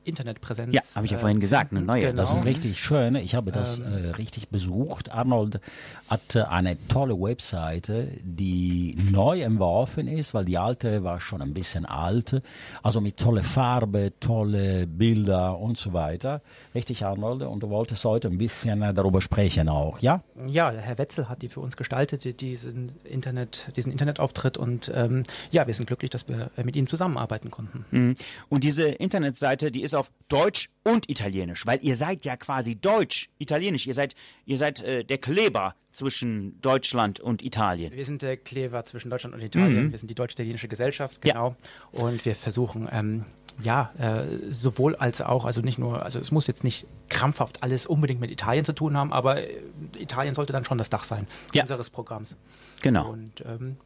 Internetpräsenz. 0.06 0.74
Ja, 0.74 0.82
habe 0.96 1.06
ich 1.06 1.12
ja 1.12 1.18
vorhin 1.18 1.40
gesagt, 1.40 1.72
eine 1.72 1.82
neue. 1.82 2.02
Genau. 2.08 2.16
Das 2.22 2.34
ist 2.34 2.46
richtig 2.46 2.80
schön. 2.80 3.16
Ich 3.16 3.36
habe 3.36 3.52
das 3.52 3.80
äh, 3.80 3.84
richtig 4.18 4.50
besucht. 4.50 5.12
Arnold 5.12 5.60
hatte 6.08 6.50
eine 6.50 6.78
tolle 6.88 7.20
Webseite, 7.20 8.08
die 8.24 8.96
neu 9.12 9.42
entworfen 9.42 10.08
ist, 10.08 10.34
weil 10.34 10.46
die 10.46 10.58
alte 10.58 11.04
war 11.04 11.20
schon 11.20 11.42
ein 11.42 11.54
bisschen 11.54 11.86
alt. 11.86 12.42
Also 12.84 13.02
mit 13.02 13.18
tolle 13.18 13.44
Farbe, 13.44 14.14
tolle 14.20 14.86
Bilder 14.88 15.58
und 15.58 15.78
so 15.78 15.94
weiter. 15.94 16.42
Richtig, 16.76 17.04
Arnold? 17.06 17.42
Und 17.42 17.64
du 17.64 17.70
wolltest 17.70 18.06
heute 18.06 18.28
ein 18.28 18.38
bisschen 18.38 18.82
äh, 18.82 18.94
darüber 18.94 19.22
sprechen 19.22 19.70
auch, 19.70 20.00
ja? 20.00 20.22
Ja, 20.48 20.72
der 20.72 20.82
Herr 20.82 20.98
Wetzel 20.98 21.28
hat 21.30 21.42
die 21.42 21.50
für 21.50 21.60
uns 21.62 21.76
gestaltet, 21.78 22.24
die- 22.24 22.34
diesen, 22.34 22.92
Internet, 23.04 23.72
diesen 23.76 23.92
Internetauftritt. 23.92 24.58
Und 24.58 24.92
ähm, 24.94 25.24
ja, 25.52 25.66
wir 25.66 25.74
sind 25.74 25.88
glücklich, 25.88 26.12
dass 26.12 26.28
wir 26.28 26.52
äh, 26.58 26.64
mit 26.64 26.76
ihm 26.76 26.88
zusammenarbeiten 26.88 27.50
konnten. 27.50 27.86
Mhm. 27.92 28.16
Und 28.50 28.64
diese 28.64 28.84
Internetseite, 28.84 29.72
die 29.72 29.82
ist 29.82 29.95
auf 29.96 30.12
Deutsch 30.28 30.70
und 30.84 31.10
Italienisch, 31.10 31.66
weil 31.66 31.80
ihr 31.84 31.96
seid 31.96 32.26
ja 32.26 32.36
quasi 32.38 32.76
Deutsch, 32.76 33.30
Italienisch. 33.38 33.88
Ihr 33.88 33.94
seid, 33.94 34.16
ihr 34.46 34.58
seid 34.58 34.82
äh, 34.84 35.04
der 35.04 35.18
Kleber 35.18 35.76
zwischen 35.92 36.60
Deutschland 36.62 37.20
und 37.20 37.42
Italien. 37.42 37.94
Wir 37.94 38.06
sind 38.06 38.22
der 38.22 38.38
Kleber 38.38 38.84
zwischen 38.86 39.10
Deutschland 39.10 39.34
und 39.36 39.42
Italien. 39.42 39.92
Wir 39.92 39.98
sind 39.98 40.10
die 40.10 40.16
Deutsch-Italienische 40.16 40.68
Gesellschaft, 40.68 41.26
Ja. 41.26 41.34
genau. 41.34 41.56
Und 41.92 42.26
wir 42.26 42.36
versuchen, 42.36 42.90
ähm, 42.92 43.26
ja, 43.64 43.94
äh, 43.98 44.52
sowohl 44.52 44.96
als 44.98 45.22
auch, 45.22 45.46
also 45.46 45.62
nicht 45.62 45.78
nur, 45.80 46.04
also 46.04 46.20
es 46.20 46.32
muss 46.32 46.48
jetzt 46.48 46.66
nicht 46.66 46.86
krampfhaft 47.08 47.64
alles 47.64 47.86
unbedingt 47.88 48.20
mit 48.20 48.30
Italien 48.30 48.66
zu 48.66 48.74
tun 48.74 48.98
haben, 48.98 49.14
aber 49.14 49.42
äh, 49.48 49.62
Italien 49.98 50.36
sollte 50.36 50.52
dann 50.52 50.66
schon 50.66 50.78
das 50.78 50.90
Dach 50.90 51.06
sein 51.06 51.26
Ja. 51.54 51.62
unseres 51.64 51.90
Programms. 51.90 52.36
Genau. 52.82 53.12
Und 53.12 53.42
ähm, 53.46 53.78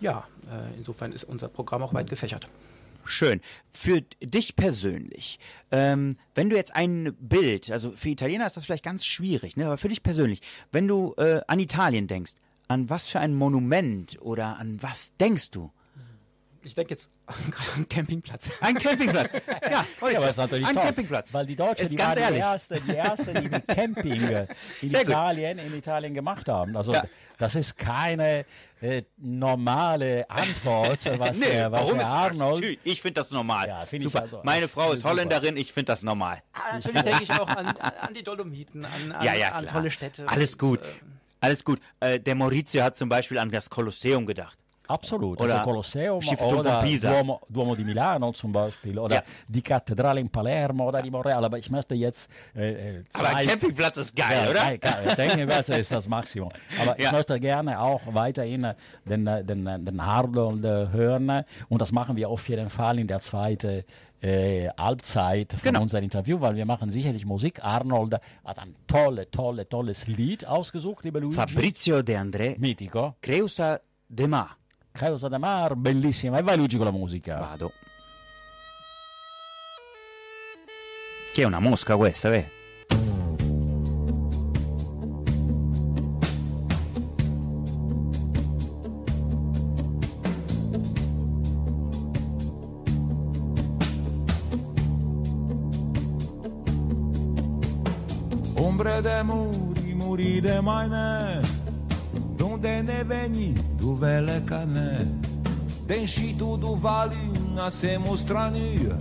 ja, 0.00 0.26
äh, 0.50 0.76
insofern 0.76 1.12
ist 1.12 1.24
unser 1.24 1.48
Programm 1.48 1.82
auch 1.82 1.94
weit 1.94 2.10
gefächert. 2.10 2.46
Schön. 3.06 3.40
Für 3.70 4.00
dich 4.20 4.56
persönlich, 4.56 5.38
ähm, 5.70 6.16
wenn 6.34 6.50
du 6.50 6.56
jetzt 6.56 6.74
ein 6.74 7.14
Bild, 7.20 7.70
also 7.70 7.92
für 7.92 8.10
Italiener 8.10 8.46
ist 8.46 8.56
das 8.56 8.64
vielleicht 8.64 8.84
ganz 8.84 9.04
schwierig, 9.04 9.56
ne? 9.56 9.66
aber 9.66 9.78
für 9.78 9.88
dich 9.88 10.02
persönlich, 10.02 10.40
wenn 10.72 10.88
du 10.88 11.14
äh, 11.16 11.40
an 11.46 11.58
Italien 11.58 12.06
denkst, 12.06 12.32
an 12.68 12.90
was 12.90 13.08
für 13.08 13.20
ein 13.20 13.34
Monument 13.34 14.18
oder 14.20 14.58
an 14.58 14.82
was 14.82 15.16
denkst 15.16 15.50
du? 15.50 15.70
Ich 16.66 16.74
denke 16.74 16.94
jetzt 16.94 17.08
gerade 17.26 17.68
an 17.70 17.74
einen 17.76 17.88
Campingplatz. 17.88 18.50
Ein 18.60 18.74
Campingplatz. 18.76 19.30
ja, 19.70 19.86
heute. 20.00 20.12
Ja, 20.14 20.18
aber 20.18 20.24
es 20.26 20.30
ist 20.32 20.36
natürlich 20.38 20.66
ein 20.66 20.74
toll, 20.74 20.84
Campingplatz. 20.84 21.32
Weil 21.32 21.46
die 21.46 21.54
Deutschen, 21.56 21.82
Ist 21.84 21.92
die 21.92 21.96
ganz 21.96 22.08
waren 22.16 22.16
die 22.16 22.22
ehrlich. 22.24 22.40
erste, 22.40 22.80
die 22.80 22.94
erste, 22.94 23.34
die 23.34 23.48
mit 23.48 23.68
Camping 23.68 24.12
in 24.82 24.88
Sehr 24.88 25.00
gut. 25.00 25.08
Italien, 25.08 25.58
in 25.58 25.74
Italien 25.76 26.12
gemacht 26.14 26.48
haben. 26.48 26.76
Also 26.76 26.92
Ja. 26.92 27.04
das 27.38 27.54
ist 27.54 27.76
keine 27.78 28.44
äh, 28.80 29.02
normale 29.16 30.28
Antwort, 30.28 30.98
was, 31.18 31.38
Nee, 31.38 31.46
äh, 31.46 31.70
was 31.70 31.88
ist 31.90 32.00
Arnold. 32.02 32.54
Natürlich, 32.56 32.78
Ich 32.84 33.00
finde 33.00 33.20
das 33.20 33.30
normal. 33.30 33.68
Ja, 33.68 33.86
finde 33.86 34.06
ich 34.06 34.12
Super. 34.12 34.22
also 34.24 34.40
Meine 34.42 34.66
Frau 34.68 34.92
ist 34.92 35.00
super. 35.00 35.10
Holländerin, 35.12 35.56
ich 35.56 35.72
finde 35.72 35.92
das 35.92 36.02
normal. 36.02 36.42
Ah, 36.52 36.74
Natürlich 36.74 37.02
denke 37.02 37.22
ich 37.22 37.30
auch 37.32 37.48
an, 37.48 37.68
an, 37.68 38.12
die 38.14 38.22
Dolomiten, 38.24 38.84
an, 38.84 39.12
an, 39.12 39.24
Ja, 39.24 39.34
ja, 39.34 39.52
an 39.52 39.66
tolle 39.68 39.90
Städte. 39.90 40.28
Alles 40.28 40.54
Und, 40.54 40.58
gut. 40.58 40.80
äh, 40.80 40.84
Alles 41.40 41.64
gut. 41.64 41.80
Äh, 42.00 42.18
der 42.20 42.34
Maurizio 42.34 42.82
hat 42.82 42.96
zum 42.96 43.08
Beispiel 43.08 43.38
an 43.38 43.50
das 43.50 43.70
Kolosseum 43.70 44.26
gedacht. 44.26 44.58
Absolut, 44.88 45.40
Oder 45.40 45.54
also 45.54 45.64
Kolosseum 45.64 46.20
oder. 46.40 46.82
Duomo, 46.82 47.40
Duomo 47.48 47.74
di 47.74 47.84
Milano 47.84 48.32
zum 48.32 48.52
Beispiel 48.52 48.98
oder 48.98 49.16
Ja. 49.16 49.22
die 49.48 49.62
Kathedrale 49.62 50.20
in 50.20 50.28
Palermo 50.28 50.88
oder 50.88 51.02
die 51.02 51.10
Monreal. 51.10 51.44
Aber 51.44 51.58
ich 51.58 51.70
möchte 51.70 51.94
jetzt 51.94 52.30
äh, 52.54 53.02
Aber 53.12 53.34
ein 53.34 53.46
Campingplatz 53.46 53.96
ist 53.96 54.14
geil, 54.16 54.42
ja, 54.44 54.50
oder? 54.50 54.76
Geil. 54.78 55.14
Campingplatz 55.16 55.68
ist 55.70 55.92
das 55.92 56.08
Maximum. 56.08 56.50
Aber 56.80 56.98
Ja. 57.00 57.06
ich 57.06 57.12
möchte 57.12 57.40
gerne 57.40 57.80
auch 57.80 58.00
weiterhin 58.06 58.72
den, 59.04 59.24
den, 59.24 59.64
den 59.84 60.00
Arnold 60.00 60.64
äh, 60.64 60.88
hören. 60.92 61.44
Und 61.68 61.80
das 61.80 61.92
machen 61.92 62.16
wir 62.16 62.28
auf 62.28 62.48
jeden 62.48 62.70
Fall 62.70 62.98
in 62.98 63.06
der 63.06 63.20
zweiten 63.20 63.84
äh, 64.22 64.68
Halbzeit 64.78 65.52
von 65.52 65.60
Genau. 65.62 65.82
unserem 65.82 66.04
Interview, 66.04 66.40
weil 66.40 66.56
wir 66.56 66.64
machen 66.64 66.90
sicherlich 66.90 67.26
Musik. 67.26 67.62
Arnold 67.62 68.14
hat 68.44 68.58
ein 68.58 68.74
tolle, 68.86 69.30
tolle, 69.30 69.68
tolles 69.68 70.06
Lied 70.06 70.46
ausgesucht, 70.46 71.04
lieber 71.04 71.20
Luigi. 71.20 71.36
Fabrizio 71.36 72.02
De 72.02 72.16
André, 72.16 72.58
Mitico. 72.58 73.14
Creusa 73.20 73.78
de 74.08 74.26
Ma. 74.26 74.48
Causa 74.96 75.28
de 75.28 75.36
Mar, 75.36 75.76
bellissima. 75.76 76.38
E 76.38 76.42
vai 76.42 76.56
Luigi 76.56 76.76
con 76.76 76.86
la 76.86 76.90
musica. 76.90 77.38
Vado. 77.38 77.72
Che 81.32 81.42
è 81.42 81.44
una 81.44 81.60
mosca 81.60 81.96
questa, 81.96 82.32
eh? 82.32 82.50
Ombre 98.54 99.02
de 99.02 99.22
muri, 99.22 99.94
muri 99.94 100.40
de 100.40 100.60
maine 100.62 101.36
Donde 101.36 101.45
de 102.66 102.82
nevení 102.82 103.54
do 103.78 103.94
velekané. 103.94 105.06
Ten 105.86 106.06
šitu 106.06 106.56
do 106.56 106.74
vale 106.74 107.14
a 107.62 107.70
se 107.70 107.98
mostrania. 107.98 108.98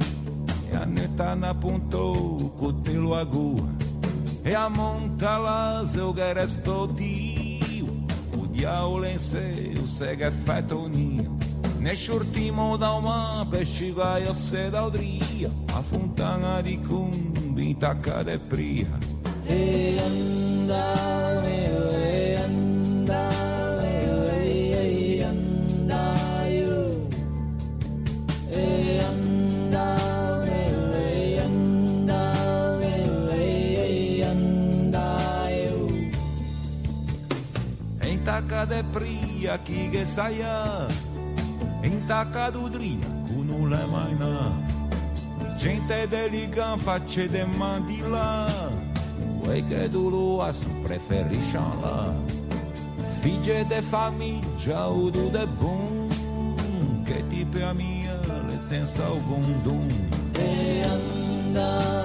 E 0.71 0.75
a 0.77 0.85
neta 0.85 1.35
na 1.35 1.53
pontou 1.53 2.53
cutelo 2.59 3.15
agua. 3.15 3.67
E 4.45 4.53
a 4.53 4.69
monta 4.69 5.37
lá 5.37 5.83
eu 5.95 6.13
geresto 6.13 6.93
tio. 6.95 7.89
O 8.37 8.47
diabo 8.47 9.03
em 9.03 9.17
seu 9.17 9.87
segue 9.87 10.29
fetoninho. 10.29 11.35
Nell'ultimo 11.79 12.77
da 12.77 12.93
uma 12.93 13.47
pesciga 13.49 14.19
o 14.29 14.33
se 14.35 14.69
da 14.69 14.85
odria. 14.85 15.49
A 15.73 15.81
fontana 15.81 16.61
di 16.61 16.77
cumbi 16.77 17.71
intacca 17.71 18.23
de 18.23 18.37
pria. 18.37 18.93
E 19.49 19.97
andare, 19.99 21.49
e 21.97 22.35
andare. 22.35 23.44
taka 38.45 38.65
de 38.65 38.83
pria 38.93 39.57
que 39.57 40.05
saia 40.05 40.87
En 41.83 42.07
do 42.07 42.51
d'udria 42.51 43.07
cu 43.27 43.43
nu 43.43 43.67
le 43.67 43.85
mai 43.91 44.13
na 44.19 44.53
Gente 45.57 46.07
de 46.07 46.29
ligan 46.29 46.79
face 46.79 47.27
de 47.27 47.45
mandila 47.45 48.47
Ue 49.43 49.61
che 49.67 49.85
é 49.85 49.87
dulu 49.87 50.37
prefere 50.37 50.81
preferisciala 50.83 52.15
Fige 53.21 53.63
de 53.65 53.81
famiglia 53.81 54.81
do 55.11 55.29
de 55.29 55.45
bom, 55.45 56.07
que 57.05 57.23
tipo 57.29 57.57
é 57.57 57.63
a 57.63 57.73
minha 57.73 58.17
licença 58.49 59.01
senza 59.01 59.03
algún 59.05 59.61
dum 59.63 59.87
E 60.39 60.83
anda 60.83 62.04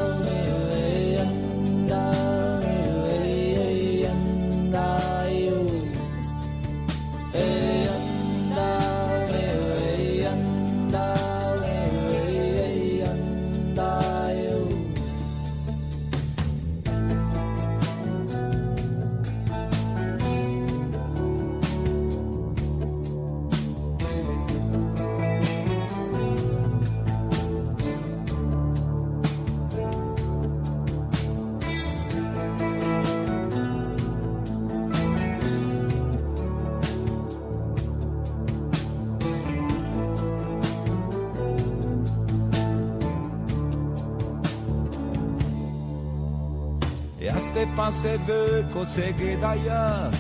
você 48.01 48.17
vê, 48.17 48.65
consegui 48.73 49.37
daia. 49.37 49.75
Ah. 49.75 50.11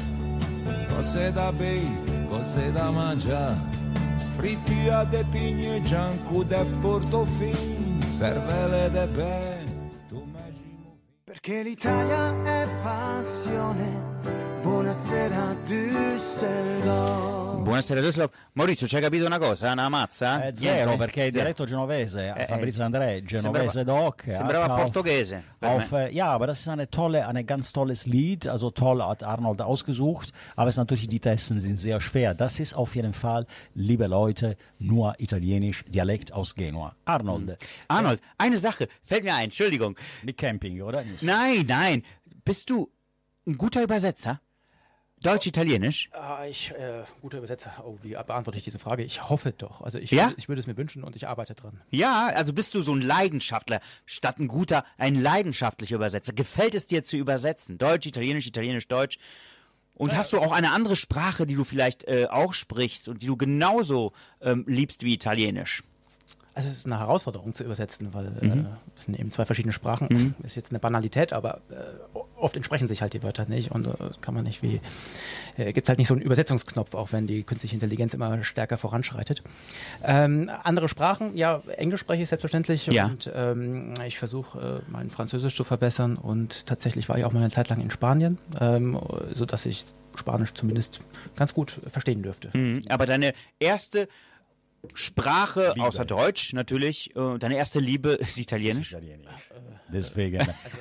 Você 0.96 1.30
dá 1.30 1.50
bem, 1.50 1.84
você 2.28 2.70
dá 2.72 2.92
mangiar. 2.92 3.56
Fritia 4.36 5.04
de 5.06 5.24
pigne, 5.24 5.80
gianco 5.86 6.44
de 6.44 6.62
portofin, 6.82 7.54
cervelle 8.02 8.90
de 8.90 9.06
pé. 9.16 9.64
Perché 11.24 11.62
l'Italia 11.62 12.34
è 12.44 12.68
passione. 12.82 13.88
Buonasera 14.62 15.56
Düsseldorf. 15.64 17.39
Buonasera 17.62 18.00
Düsseldorf. 18.00 18.32
Maurizio, 18.54 18.86
ci 18.86 18.96
hai 18.96 19.02
capito 19.02 19.26
una 19.26 19.38
cosa? 19.38 19.70
Una 19.72 19.88
mazza? 19.90 20.46
Eh, 20.46 20.54
zero, 20.56 20.74
Niente? 20.90 20.96
perché 20.96 21.20
è 21.20 21.24
Zero. 21.24 21.34
dialetto 21.36 21.64
genovese. 21.66 22.32
Eh, 22.34 22.46
Fabrizio 22.46 22.82
eh, 22.82 22.86
André, 22.86 23.22
genovese 23.22 23.68
sembrava- 23.84 24.00
Doc. 24.00 24.24
sembrava 24.28 24.74
auf- 24.74 24.80
portoghese 24.82 25.42
Auf, 25.60 25.92
ja, 26.10 26.26
aber 26.28 26.46
das 26.46 26.60
ist 26.60 26.68
eine 26.68 26.88
tolle, 26.88 27.26
ein 27.26 27.44
ganz 27.44 27.70
tolles 27.72 28.06
Lied. 28.06 28.46
Also 28.46 28.70
toll 28.70 29.02
hat 29.02 29.22
Arnold 29.22 29.60
ausgesucht. 29.60 30.32
Aber 30.56 30.68
es 30.68 30.78
natürlich, 30.78 31.06
die 31.08 31.20
Testen 31.20 31.60
sind 31.60 31.78
sehr 31.78 32.00
schwer. 32.00 32.34
Das 32.34 32.58
ist 32.60 32.72
auf 32.74 32.94
jeden 32.96 33.12
Fall, 33.12 33.46
liebe 33.74 34.06
Leute, 34.06 34.56
nur 34.78 35.14
italienisch, 35.18 35.84
Dialekt 35.86 36.32
aus 36.32 36.54
Genua. 36.54 36.94
Arnold, 37.04 37.58
Arnold, 37.88 38.20
eine 38.38 38.56
Sache 38.56 38.88
fällt 39.02 39.22
mir 39.24 39.34
ein, 39.34 39.44
Entschuldigung. 39.44 39.96
die 40.22 40.32
Camping, 40.32 40.80
oder 40.80 41.02
nicht? 41.04 41.22
Nein, 41.22 41.66
nein. 41.68 42.02
Bist 42.42 42.70
du 42.70 42.90
ein 43.46 43.58
guter 43.58 43.82
Übersetzer? 43.82 44.40
Deutsch-Italienisch? 45.22 46.08
Ah, 46.12 46.44
ich, 46.46 46.70
äh, 46.72 47.04
guter 47.20 47.38
Übersetzer. 47.38 47.72
Oh, 47.84 47.98
wie 48.02 48.10
beantworte 48.12 48.56
ich 48.58 48.64
diese 48.64 48.78
Frage? 48.78 49.02
Ich 49.02 49.28
hoffe 49.28 49.52
doch. 49.52 49.82
Also 49.82 49.98
ich, 49.98 50.10
Ja? 50.10 50.26
würde, 50.28 50.34
ich 50.38 50.48
würde 50.48 50.60
es 50.60 50.66
mir 50.66 50.76
wünschen 50.76 51.04
und 51.04 51.14
ich 51.16 51.28
arbeite 51.28 51.54
dran. 51.54 51.78
Ja, 51.90 52.28
also 52.34 52.52
bist 52.52 52.74
du 52.74 52.80
so 52.82 52.94
ein 52.94 53.02
Leidenschaftler, 53.02 53.80
statt 54.06 54.38
ein 54.38 54.48
guter, 54.48 54.84
ein 54.98 55.14
leidenschaftlicher 55.14 55.96
Übersetzer. 55.96 56.32
Gefällt 56.32 56.74
es 56.74 56.86
dir 56.86 57.04
zu 57.04 57.16
übersetzen? 57.18 57.76
Deutsch, 57.76 58.06
Italienisch, 58.06 58.46
Italienisch, 58.46 58.88
Deutsch. 58.88 59.18
Und 59.94 60.16
hast 60.16 60.32
du 60.32 60.38
auch 60.38 60.52
eine 60.52 60.70
andere 60.72 60.96
Sprache, 60.96 61.46
die 61.46 61.54
du 61.56 61.64
vielleicht 61.64 62.04
äh, 62.04 62.26
auch 62.30 62.54
sprichst 62.54 63.08
und 63.08 63.20
die 63.22 63.26
du 63.26 63.36
genauso 63.36 64.12
ähm, 64.40 64.64
liebst 64.66 65.02
wie 65.02 65.12
Italienisch? 65.12 65.82
Also 66.54 66.68
es 66.68 66.78
ist 66.78 66.86
eine 66.86 66.98
Herausforderung 66.98 67.54
zu 67.54 67.62
übersetzen, 67.64 68.12
weil 68.12 68.26
äh, 68.26 68.64
es 68.96 69.04
sind 69.04 69.18
eben 69.18 69.30
zwei 69.30 69.44
verschiedene 69.44 69.72
Sprachen. 69.72 70.34
Ist 70.42 70.56
jetzt 70.56 70.72
eine 70.72 70.80
Banalität, 70.80 71.32
aber 71.32 71.60
äh, 71.70 72.18
oft 72.36 72.56
entsprechen 72.56 72.88
sich 72.88 73.02
halt 73.02 73.12
die 73.12 73.22
Wörter 73.22 73.46
nicht 73.48 73.70
und 73.70 73.86
äh, 73.86 73.92
kann 74.20 74.34
man 74.34 74.44
nicht 74.44 74.62
wie 74.62 74.80
äh, 75.56 75.72
gibt 75.72 75.88
halt 75.88 75.98
nicht 75.98 76.08
so 76.08 76.14
einen 76.14 76.22
Übersetzungsknopf, 76.22 76.94
auch 76.94 77.12
wenn 77.12 77.26
die 77.26 77.44
künstliche 77.44 77.74
Intelligenz 77.76 78.14
immer 78.14 78.42
stärker 78.42 78.78
voranschreitet. 78.78 79.42
Ähm, 80.02 80.50
andere 80.64 80.88
Sprachen, 80.88 81.36
ja, 81.36 81.62
Englisch 81.76 82.00
spreche 82.00 82.22
ich 82.22 82.28
selbstverständlich 82.28 82.86
Ja. 82.86 83.06
und 83.06 83.30
ähm, 83.32 83.94
ich 84.06 84.18
versuche 84.18 84.82
äh, 84.86 84.90
mein 84.90 85.10
Französisch 85.10 85.54
zu 85.54 85.64
verbessern 85.64 86.16
und 86.16 86.66
tatsächlich 86.66 87.08
war 87.08 87.16
ich 87.18 87.24
auch 87.24 87.32
mal 87.32 87.40
eine 87.40 87.50
Zeit 87.50 87.68
lang 87.68 87.80
in 87.80 87.90
Spanien, 87.90 88.38
ähm, 88.60 88.98
so 89.32 89.46
dass 89.46 89.66
ich 89.66 89.84
Spanisch 90.16 90.52
zumindest 90.54 91.00
ganz 91.36 91.54
gut 91.54 91.80
verstehen 91.88 92.22
dürfte. 92.22 92.50
Mhm. 92.52 92.82
Aber 92.88 93.06
deine 93.06 93.32
erste 93.60 94.08
Sprache 94.94 95.74
außer 95.78 96.04
Deutsch 96.04 96.52
natürlich, 96.52 97.14
äh, 97.16 97.38
deine 97.38 97.56
erste 97.56 97.78
Liebe 97.80 98.10
ist 98.10 98.38
Italienisch. 98.38 98.92
Italienisch. 98.92 99.28
Deswegen. 99.92 100.40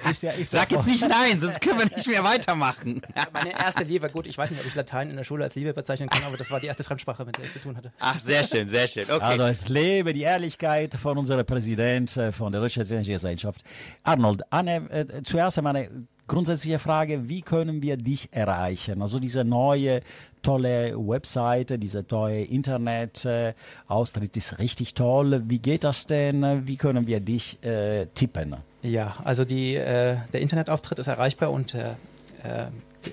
ist 0.09 0.23
ja, 0.23 0.31
ist 0.31 0.51
Sag 0.51 0.71
jetzt 0.71 0.87
nicht 0.87 1.07
nein, 1.07 1.39
sonst 1.39 1.59
können 1.61 1.79
wir 1.79 1.85
nicht 1.85 2.07
mehr 2.07 2.23
weitermachen. 2.23 3.01
Meine 3.33 3.51
erste 3.51 3.83
Liebe, 3.83 4.09
gut, 4.09 4.27
ich 4.27 4.37
weiß 4.37 4.51
nicht, 4.51 4.59
ob 4.61 4.67
ich 4.67 4.75
Latein 4.75 5.09
in 5.09 5.17
der 5.17 5.23
Schule 5.23 5.43
als 5.43 5.55
Liebe 5.55 5.73
bezeichnen 5.73 6.09
kann, 6.09 6.23
aber 6.23 6.37
das 6.37 6.51
war 6.51 6.59
die 6.59 6.67
erste 6.67 6.83
Fremdsprache, 6.83 7.25
mit 7.25 7.37
der 7.37 7.45
ich 7.45 7.53
zu 7.53 7.59
tun 7.59 7.75
hatte. 7.75 7.91
Ach, 7.99 8.19
sehr 8.19 8.43
schön, 8.43 8.69
sehr 8.69 8.87
schön. 8.87 9.05
Okay. 9.05 9.19
Also 9.19 9.43
es 9.43 9.67
lebe 9.67 10.13
die 10.13 10.21
Ehrlichkeit 10.21 10.93
von 10.95 11.17
unserem 11.17 11.45
Präsident 11.45 12.15
äh, 12.17 12.31
von 12.31 12.51
der 12.51 12.61
Deutsch-Italienischen 12.61 13.13
Gesellschaft. 13.13 13.61
Arnold, 14.03 14.43
eine, 14.51 14.89
äh, 14.91 15.23
zuerst 15.23 15.57
einmal 15.57 15.75
eine 15.75 16.07
grundsätzliche 16.29 16.79
Frage, 16.79 17.27
wie 17.27 17.41
können 17.41 17.81
wir 17.81 17.97
dich 17.97 18.29
erreichen? 18.31 19.01
Also 19.01 19.19
diese 19.19 19.43
neue 19.43 19.99
tolle 20.41 20.95
Webseite, 20.95 21.77
diese 21.77 22.07
tolle 22.07 22.43
Internet-Austritt 22.43 24.37
ist 24.37 24.57
richtig 24.59 24.93
toll. 24.93 25.43
Wie 25.47 25.59
geht 25.59 25.83
das 25.83 26.07
denn? 26.07 26.65
Wie 26.65 26.77
können 26.77 27.07
wir 27.07 27.19
dich 27.19 27.61
äh, 27.63 28.05
tippen? 28.15 28.55
Ja, 28.81 29.17
also 29.25 29.43
die, 29.43 29.75
äh, 29.75 30.15
der 30.31 30.39
Internetauftritt 30.39 30.99
ist 30.99 31.07
erreichbar 31.07 31.51
unter, 31.51 31.97
äh, 32.43 32.67
die- 33.05 33.11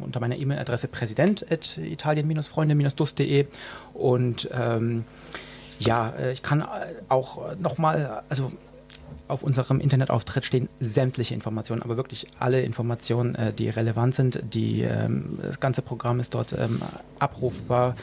unter 0.00 0.20
meiner 0.20 0.36
E-Mail-Adresse 0.36 0.88
präsident.italien-freunde-dus.de 0.88 3.46
und 3.92 4.48
ähm, 4.52 5.04
ja, 5.78 6.08
äh, 6.10 6.32
ich 6.32 6.42
kann 6.42 6.62
äh, 6.62 6.64
auch 7.08 7.54
nochmal, 7.56 8.24
also 8.28 8.52
auf 9.28 9.42
unserem 9.42 9.80
Internetauftritt 9.80 10.44
stehen 10.44 10.68
sämtliche 10.80 11.34
Informationen, 11.34 11.80
aber 11.82 11.96
wirklich 11.96 12.26
alle 12.40 12.60
Informationen, 12.60 13.54
die 13.56 13.70
relevant 13.70 14.14
sind. 14.14 14.42
Die, 14.52 14.82
ähm, 14.82 15.38
das 15.40 15.60
ganze 15.60 15.80
Programm 15.80 16.20
ist 16.20 16.34
dort 16.34 16.52
ähm, 16.52 16.82
abrufbar, 17.18 17.96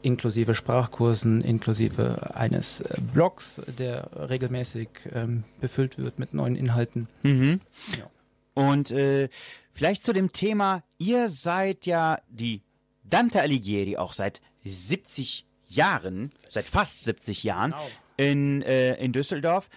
inklusive 0.00 0.54
Sprachkursen, 0.54 1.42
inklusive 1.42 2.34
eines 2.34 2.82
Blogs, 3.12 3.60
der 3.78 4.08
regelmäßig 4.30 4.88
ähm, 5.14 5.44
befüllt 5.60 5.98
wird 5.98 6.18
mit 6.18 6.32
neuen 6.32 6.56
Inhalten. 6.56 7.08
Mhm. 7.22 7.60
Ja. 7.98 8.06
Und 8.54 8.90
äh, 8.92 9.28
vielleicht 9.72 10.04
zu 10.04 10.12
dem 10.12 10.32
Thema, 10.32 10.82
ihr 10.98 11.28
seid 11.30 11.86
ja 11.86 12.18
die 12.28 12.62
Dante 13.02 13.40
Alighieri 13.40 13.96
auch 13.96 14.12
seit 14.12 14.40
70 14.64 15.44
Jahren, 15.68 16.30
seit 16.48 16.64
fast 16.64 17.04
70 17.04 17.42
Jahren 17.44 17.72
Genau. 17.72 17.86
in, 18.16 18.62
äh, 18.62 18.94
in 18.96 19.12
Düsseldorf. 19.12 19.68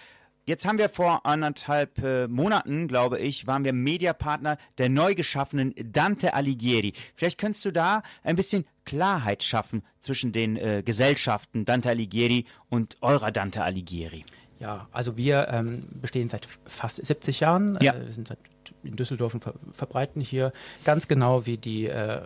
Jetzt 0.45 0.65
haben 0.65 0.77
wir 0.77 0.87
vor 0.87 1.25
anderthalb 1.25 2.01
äh, 2.01 2.27
Monaten, 2.29 2.87
glaube 2.87 3.19
ich, 3.19 3.47
waren 3.47 3.65
wir 3.65 3.73
Mediapartner 3.73 4.57
der 4.77 4.87
neu 4.87 5.13
geschaffenen 5.13 5.73
Dante 5.91 6.33
Alighieri. 6.35 6.93
Vielleicht 7.15 7.37
könntest 7.37 7.65
du 7.65 7.71
da 7.71 8.01
ein 8.23 8.37
bisschen 8.37 8.63
Klarheit 8.85 9.43
schaffen 9.43 9.83
zwischen 9.99 10.31
den 10.31 10.55
äh, 10.55 10.83
Gesellschaften 10.85 11.65
Dante 11.65 11.89
Alighieri 11.89 12.45
und 12.69 12.95
eurer 13.01 13.31
Dante 13.31 13.61
Alighieri. 13.61 14.23
Ja, 14.59 14.87
also 14.93 15.17
wir 15.17 15.49
ähm, 15.51 15.85
bestehen 16.01 16.29
seit 16.29 16.47
fast 16.65 17.05
70 17.05 17.41
Jahren. 17.41 17.77
Ja. 17.81 17.93
Äh, 17.95 18.05
wir 18.05 18.13
sind 18.13 18.29
seit 18.29 18.39
in 18.83 18.95
Düsseldorf 18.95 19.35
ver 19.39 19.53
verbreiten 19.73 20.21
hier 20.21 20.53
ganz 20.83 21.07
genau 21.07 21.45
wie 21.45 21.57
die 21.57 21.87
äh, 21.87 22.21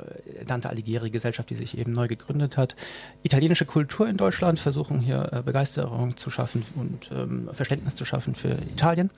Dante 0.45 0.69
Alighieri 0.69 1.09
Gesellschaft, 1.09 1.49
die 1.49 1.55
sich 1.55 1.77
eben 1.77 1.91
neu 1.91 2.07
gegründet 2.07 2.57
hat, 2.57 2.75
italienische 3.23 3.65
Kultur 3.65 4.07
in 4.07 4.17
Deutschland, 4.17 4.59
versuchen 4.59 4.99
hier 4.99 5.29
äh, 5.31 5.41
Begeisterung 5.41 6.17
zu 6.17 6.29
schaffen 6.29 6.63
und 6.75 7.11
ähm, 7.13 7.49
Verständnis 7.53 7.95
zu 7.95 8.05
schaffen 8.05 8.35
für 8.35 8.57
Italien. 8.71 9.09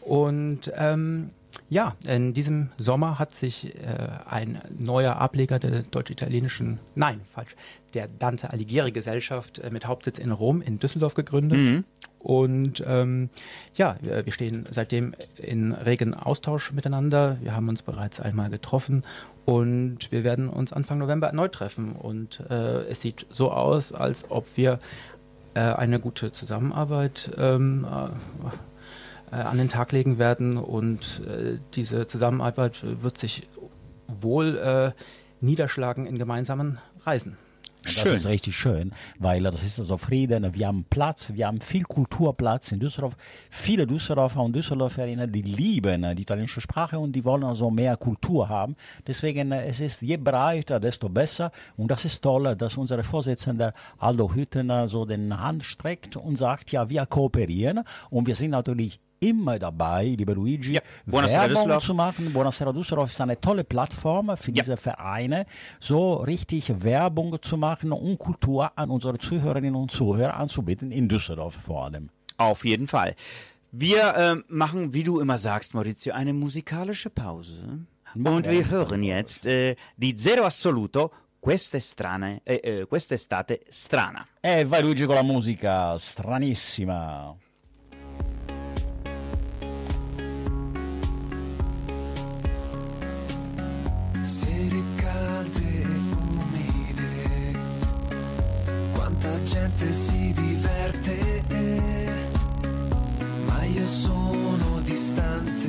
Und 0.00 0.72
ähm, 0.76 1.30
Ja, 1.68 1.96
in 2.04 2.34
diesem 2.34 2.70
Sommer 2.78 3.18
hat 3.18 3.32
sich 3.32 3.74
äh, 3.76 4.08
ein 4.28 4.60
neuer 4.78 5.16
Ableger 5.16 5.58
der 5.58 5.82
deutsch-italienischen, 5.82 6.80
nein, 6.94 7.20
falsch, 7.30 7.54
der 7.94 8.08
Dante 8.08 8.50
Alighieri 8.50 8.92
Gesellschaft 8.92 9.58
äh, 9.58 9.70
mit 9.70 9.86
Hauptsitz 9.86 10.18
in 10.18 10.32
Rom 10.32 10.62
in 10.62 10.78
Düsseldorf 10.78 11.14
gegründet. 11.14 11.84
Und 12.18 12.84
ähm, 12.86 13.30
ja, 13.74 13.96
wir, 14.02 14.26
wir 14.26 14.32
stehen 14.32 14.64
seitdem 14.70 15.14
in 15.36 15.72
regen 15.72 16.12
Austausch 16.12 16.72
miteinander. 16.72 17.38
Wir 17.40 17.54
haben 17.54 17.68
uns 17.68 17.82
bereits 17.82 18.20
einmal 18.20 18.50
getroffen 18.50 19.04
und 19.46 20.12
wir 20.12 20.22
werden 20.22 20.48
uns 20.48 20.72
Anfang 20.72 20.98
November 20.98 21.28
erneut 21.28 21.52
treffen. 21.52 21.92
Und 21.92 22.40
äh, 22.50 22.82
es 22.88 23.00
sieht 23.00 23.26
so 23.30 23.50
aus, 23.50 23.92
als 23.92 24.30
ob 24.30 24.46
wir 24.56 24.78
äh, 25.54 25.60
eine 25.60 25.98
gute 25.98 26.32
Zusammenarbeit 26.32 27.30
ähm, 27.38 27.86
äh, 27.90 28.04
äh, 28.04 28.10
an 29.36 29.58
den 29.58 29.68
Tag 29.68 29.92
legen 29.92 30.18
werden. 30.18 30.56
Und 30.56 31.22
äh, 31.26 31.58
diese 31.74 32.06
Zusammenarbeit 32.06 32.84
wird 33.02 33.18
sich 33.18 33.48
wohl 34.06 34.58
äh, 34.58 34.92
niederschlagen 35.40 36.06
in 36.06 36.18
gemeinsamen 36.18 36.78
Reisen. 37.04 37.36
Das 37.82 38.04
ist 38.04 38.26
richtig 38.26 38.56
schön, 38.56 38.92
weil 39.18 39.42
das 39.42 39.64
ist 39.64 39.78
also 39.78 39.96
Frieden, 39.96 40.52
wir 40.52 40.66
haben 40.66 40.84
Platz, 40.90 41.32
wir 41.34 41.46
haben 41.46 41.60
viel 41.60 41.84
Kulturplatz 41.84 42.72
in 42.72 42.80
Düsseldorf. 42.80 43.16
Viele 43.48 43.86
Düsseldorfer 43.86 44.42
und 44.42 44.54
Düsseldorferinnen, 44.54 45.32
die 45.32 45.42
lieben 45.42 46.04
äh, 46.04 46.14
die 46.14 46.22
italienische 46.22 46.60
Sprache 46.60 46.98
und 46.98 47.12
die 47.12 47.24
wollen 47.24 47.44
also 47.44 47.70
mehr 47.70 47.96
Kultur 47.96 48.48
haben. 48.48 48.76
Deswegen, 49.06 49.52
äh, 49.52 49.66
es 49.66 49.80
ist 49.80 50.02
je 50.02 50.18
breiter, 50.18 50.78
desto 50.78 51.08
besser. 51.08 51.52
Und 51.76 51.90
das 51.90 52.04
ist 52.04 52.20
toll, 52.20 52.54
dass 52.54 52.76
unser 52.76 53.02
Vorsitzender 53.02 53.72
Aldo 53.98 54.34
Hüttener 54.34 54.86
so 54.86 55.06
den 55.06 55.40
Hand 55.40 55.64
streckt 55.64 56.16
und 56.16 56.36
sagt, 56.36 56.72
ja, 56.72 56.90
wir 56.90 57.06
kooperieren 57.06 57.80
und 58.10 58.26
wir 58.26 58.34
sind 58.34 58.50
natürlich 58.50 59.00
immer 59.20 59.58
dabei, 59.58 60.06
lieber 60.16 60.34
Luigi, 60.34 60.72
Ja, 60.74 60.82
Werbung 61.06 61.80
zu 61.80 61.94
machen. 61.94 62.32
Buonasera 62.32 62.72
Düsseldorf 62.72 63.10
ist 63.10 63.20
eine 63.20 63.40
tolle 63.40 63.64
Plattform 63.64 64.36
für 64.36 64.50
Ja. 64.50 64.62
diese 64.62 64.76
Vereine, 64.76 65.46
so 65.78 66.14
richtig 66.14 66.82
Werbung 66.82 67.40
zu 67.42 67.56
machen 67.56 67.92
und 67.92 68.18
Kultur 68.18 68.72
an 68.76 68.90
unsere 68.90 69.18
Zuhörerinnen 69.18 69.74
und 69.74 69.90
Zuhörer 69.90 70.34
anzubieten, 70.34 70.90
in 70.90 71.08
Düsseldorf 71.08 71.54
vor 71.54 71.84
allem. 71.84 72.08
Auf 72.38 72.64
jeden 72.64 72.88
Fall. 72.88 73.14
Wir 73.72 74.14
ähm, 74.16 74.44
machen, 74.48 74.94
wie 74.94 75.04
du 75.04 75.20
immer 75.20 75.38
sagst, 75.38 75.74
Maurizio, 75.74 76.12
eine 76.14 76.32
musikalische 76.32 77.10
Pause. 77.10 77.86
Und 78.14 78.50
wir 78.50 78.68
hören 78.68 79.04
jetzt 79.04 79.46
äh, 79.46 79.76
die 79.96 80.16
Zero 80.16 80.44
Assoluto, 80.46 81.12
Quest'estate, 81.40 82.40
äh, 82.44 82.56
äh, 82.56 82.84
quest'estate 82.84 83.60
strana. 83.70 84.26
E 84.42 84.64
vai 84.68 84.82
Luigi 84.82 85.06
con 85.06 85.14
la 85.14 85.22
musica 85.22 85.96
stranissima. 85.98 87.34
Quanta 99.20 99.44
gente 99.44 99.92
si 99.92 100.32
diverte, 100.32 101.42
ma 103.46 103.64
io 103.64 103.86
sono 103.86 104.80
distante, 104.82 105.68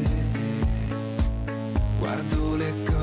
guardo 2.00 2.56
le 2.56 2.74
cose 2.86 3.01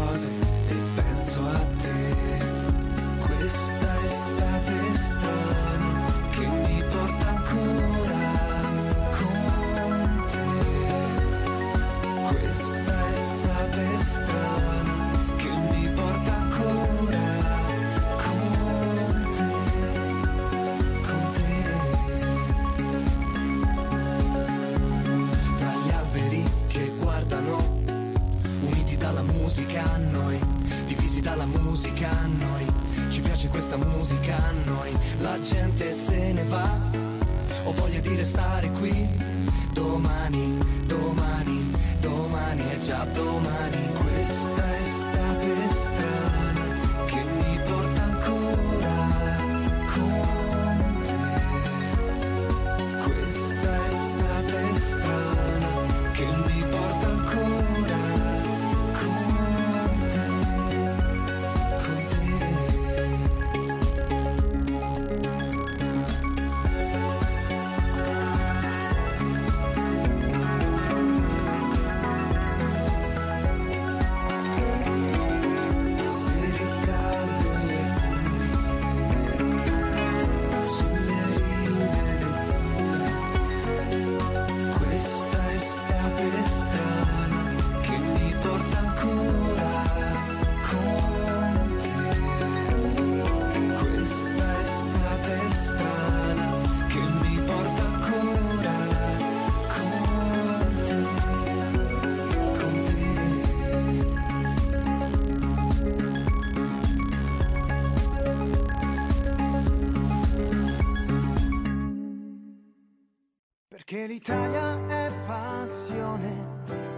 l'Italia 114.19 114.85
è 114.89 115.13
passione. 115.27 116.35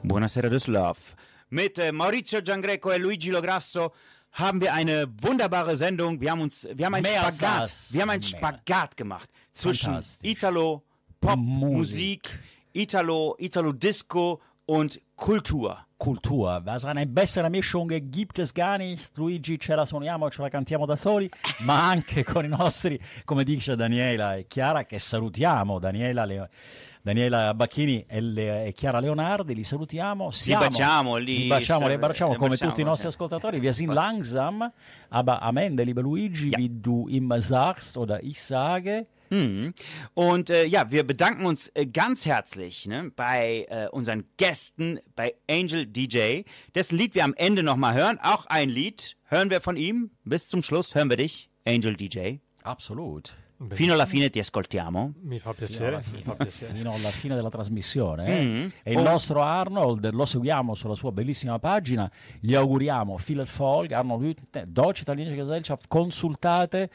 Buonasera 0.02 0.50
Düsseldorf. 0.50 1.16
Mit 1.50 1.78
äh, 1.80 1.94
Maurizio 1.94 2.42
Giangreco 2.42 2.90
und 2.90 3.02
Luigi 3.02 3.30
Lograsso 3.30 3.94
haben 4.34 4.60
wir 4.60 4.74
eine 4.74 5.08
wunderbare 5.22 5.78
Sendung. 5.78 6.20
Wir 6.20 6.32
haben 6.32 6.42
uns, 6.42 6.68
wir 6.74 6.88
haben 6.88 6.96
einen 6.96 7.04
Mehr 7.04 7.32
Spagat, 7.32 7.72
wir 7.90 8.02
haben 8.02 8.10
einen. 8.10 8.22
Spagat 8.22 8.98
gemacht 8.98 9.30
zwischen. 9.54 10.02
Italo, 10.24 10.84
Pop, 11.22 11.38
Musik. 11.38 11.78
Musik, 11.78 12.30
Italo, 12.74 13.38
Italo 13.40 13.72
Disco 13.72 14.42
und 14.66 15.00
Kultur. 15.16 15.87
Cultura, 15.98 16.62
also 16.64 16.86
eine 16.88 17.08
bessere 17.08 17.50
Mischung 17.50 17.88
gibt 18.12 18.38
es 18.38 18.54
gar 18.54 18.78
nicht. 18.78 19.18
Luigi 19.18 19.58
ce 19.58 19.74
la 19.74 19.84
suoniamo, 19.84 20.30
ce 20.30 20.44
la 20.44 20.48
cantiamo 20.50 20.86
da 20.86 20.96
soli, 20.96 21.28
ma 21.62 21.90
anche 21.90 22.24
con 22.24 22.46
i 22.46 22.48
nostri, 22.48 23.00
come 23.26 23.44
dice 23.44 23.76
Daniela 23.76 24.36
e 24.36 24.46
Chiara, 24.48 24.86
che 24.86 25.00
salutiamo. 25.00 25.80
Daniela, 25.80 26.26
Le- 26.26 26.50
Daniela 27.02 27.52
Bacchini 27.56 28.06
e, 28.08 28.22
Le- 28.22 28.66
e 28.66 28.74
Chiara 28.74 29.00
Leonardi, 29.00 29.56
li 29.56 29.64
salutiamo. 29.64 30.30
Siamo, 30.30 30.66
baciamo, 30.66 31.16
li- 31.16 31.38
li 31.40 31.48
baciamo, 31.48 31.88
li 31.88 31.94
abbracciamo 31.94 32.32
li 32.34 32.38
come 32.38 32.50
baciamo, 32.52 32.70
tutti 32.70 32.82
i 32.82 32.86
nostri 32.86 33.08
ascoltatori. 33.08 33.60
Wir 33.60 33.74
sind 33.74 33.92
langsam, 33.92 34.72
aber 35.10 35.42
am 35.42 35.58
Ende, 35.58 35.84
liebe 35.84 36.02
Luigi, 36.02 36.52
wie 36.56 36.70
du 36.80 37.08
immer 37.10 37.42
sagst 37.42 37.98
oder 37.98 38.22
ich 38.22 38.40
sage, 38.40 39.08
Mhm. 39.30 39.74
Und 40.14 40.50
äh, 40.50 40.66
ja, 40.66 40.92
wir 40.92 41.06
bedanken 41.06 41.46
uns 41.46 41.70
äh, 41.74 41.86
ganz 41.86 42.26
herzlich 42.26 42.86
ne, 42.86 43.12
bei 43.16 43.66
äh, 43.70 43.88
unseren 43.90 44.26
Gästen, 44.38 45.00
bei 45.16 45.36
Angel 45.50 45.86
DJ, 45.86 46.42
dessen 46.76 46.98
Lied 46.98 47.16
wir 47.16 47.24
am 47.24 47.34
Ende 47.36 47.64
nochmal 47.64 47.94
hören. 47.94 48.20
Auch 48.22 48.46
ein 48.48 48.70
Lied 48.70 49.18
hören 49.26 49.50
wir 49.50 49.62
von 49.62 49.76
ihm. 49.78 50.12
Bis 50.24 50.48
zum 50.48 50.62
Schluss 50.62 50.96
hören 50.96 51.10
wir 51.10 51.18
dich, 51.18 51.50
Angel 51.66 51.96
DJ. 51.96 52.38
absolut. 52.64 53.36
Fino 53.72 53.94
alla 53.94 54.06
fine 54.06 54.30
ti 54.30 54.38
ascoltiamo. 54.38 55.16
Mi 55.24 55.40
fa 55.40 55.52
piacere, 55.52 56.04
mi 56.14 56.22
fa 56.22 56.36
piacere. 56.36 56.76
fino 56.76 56.94
alla 56.94 57.10
fine 57.10 57.34
della 57.34 57.50
trasmissione. 57.50 58.28
eh. 58.28 58.44
Mm. 58.44 58.68
E 58.84 58.92
il 58.94 59.02
nostro 59.02 59.42
Arnold 59.42 60.12
lo 60.14 60.26
seguiamo 60.26 60.76
sulla 60.76 60.94
sua 60.94 61.12
bellissima 61.12 61.58
pagina. 61.58 62.08
Gli 62.40 62.54
auguriamo 62.54 63.18
viel 63.18 63.40
Erfolg, 63.40 63.92
Arnold 63.94 64.22
Hütten, 64.22 64.72
Deutsche 64.72 65.02
Italienische 65.02 65.38
Gesellschaft, 65.38 65.88
consultate 65.88 66.92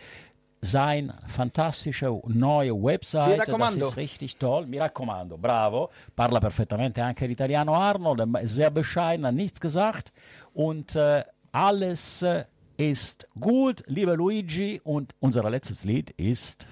seine 0.64 1.18
fantastische 1.26 2.20
neue 2.28 2.72
Website. 2.72 3.40
Das 3.40 3.48
raccomando. 3.48 3.86
ist 3.86 3.96
richtig 3.96 4.36
toll. 4.36 4.66
Mi 4.66 4.78
raccomando, 4.78 5.36
bravo. 5.36 5.90
Parla 6.14 6.38
perfettamente 6.38 7.00
anche 7.00 7.26
l'italiano 7.26 7.74
Arnold, 7.74 8.20
ist 8.42 8.54
sehr 8.54 8.70
bescheiden, 8.70 9.26
hat 9.26 9.34
nichts 9.34 9.60
gesagt. 9.60 10.12
Und 10.54 10.94
äh, 10.94 11.24
alles 11.50 12.22
äh, 12.22 12.44
ist 12.76 13.26
gut, 13.38 13.82
lieber 13.86 14.16
Luigi. 14.16 14.80
Und 14.84 15.12
unser 15.18 15.48
letztes 15.50 15.84
Lied 15.84 16.10
ist 16.10 16.64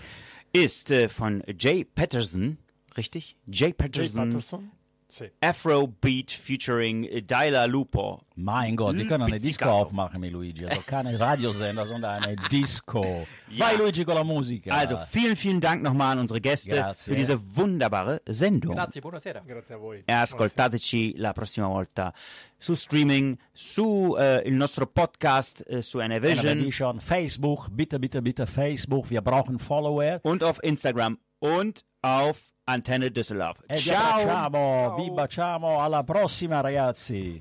Ist 0.53 0.91
äh, 0.91 1.09
von 1.09 1.43
Jay 1.59 1.85
Patterson, 1.85 2.59
richtig? 2.97 3.37
Jay 3.47 3.67
Jay 3.67 3.73
Patterson. 3.73 4.71
Sì. 5.11 5.29
Afrobeat 5.41 6.31
featuring 6.31 7.25
Dyla 7.25 7.67
Lupo. 7.67 8.23
Mein 8.37 8.77
Gott, 8.77 8.97
wir 8.97 9.07
können 9.07 9.25
eine 9.25 9.41
Disco 9.41 9.69
aufmachen 9.69 10.21
mit 10.21 10.33
Luigi. 10.33 10.65
Also 10.65 10.83
keine 10.87 11.19
Radiosender, 11.19 11.85
sondern 11.85 12.23
eine 12.23 12.37
Disco. 12.51 13.27
Vai 13.49 13.77
Luigi 13.77 14.05
con 14.05 14.15
la 14.15 14.23
musica. 14.23 14.73
Also 14.73 14.97
vielen, 15.11 15.35
vielen 15.37 15.61
Dank 15.61 15.83
nochmal 15.83 16.13
an 16.13 16.21
unsere 16.21 16.41
Gäste 16.41 16.77
Grazie. 16.77 17.13
für 17.13 17.17
diese 17.19 17.39
wunderbare 17.57 18.23
Sendung. 18.27 18.77
Grazie, 18.77 19.01
buonasera. 19.01 19.43
Grazie 19.45 19.75
a 19.75 19.79
voi. 19.79 20.03
E 20.07 20.13
ascoltateci 20.13 21.17
la 21.17 21.33
prossima 21.33 21.67
volta 21.67 22.15
su 22.57 22.75
streaming, 22.75 23.37
su 23.53 24.15
eh, 24.17 24.43
il 24.47 24.55
nostro 24.55 24.87
podcast 24.87 25.65
eh, 25.69 25.83
su 25.83 25.99
Vision. 25.99 26.59
Vision 26.59 27.01
Facebook, 27.01 27.69
bitte, 27.71 27.99
bitte, 27.99 28.23
bitte 28.23 28.47
Facebook. 28.47 29.11
Wir 29.11 29.23
brauchen 29.23 29.59
Follower. 29.59 30.21
und 30.23 30.43
auf 30.45 30.59
Instagram 30.63 31.19
und 31.41 31.85
auf 32.03 32.53
Antenne 32.67 33.11
Düsseldorf. 33.11 33.61
E 33.69 33.75
vi 33.75 33.81
Ciao! 33.81 34.21
abbracciamo, 34.21 34.95
vi 34.97 35.11
baciamo, 35.11 35.81
alla 35.81 36.05
prossima 36.05 36.61
ragazzi. 36.61 37.41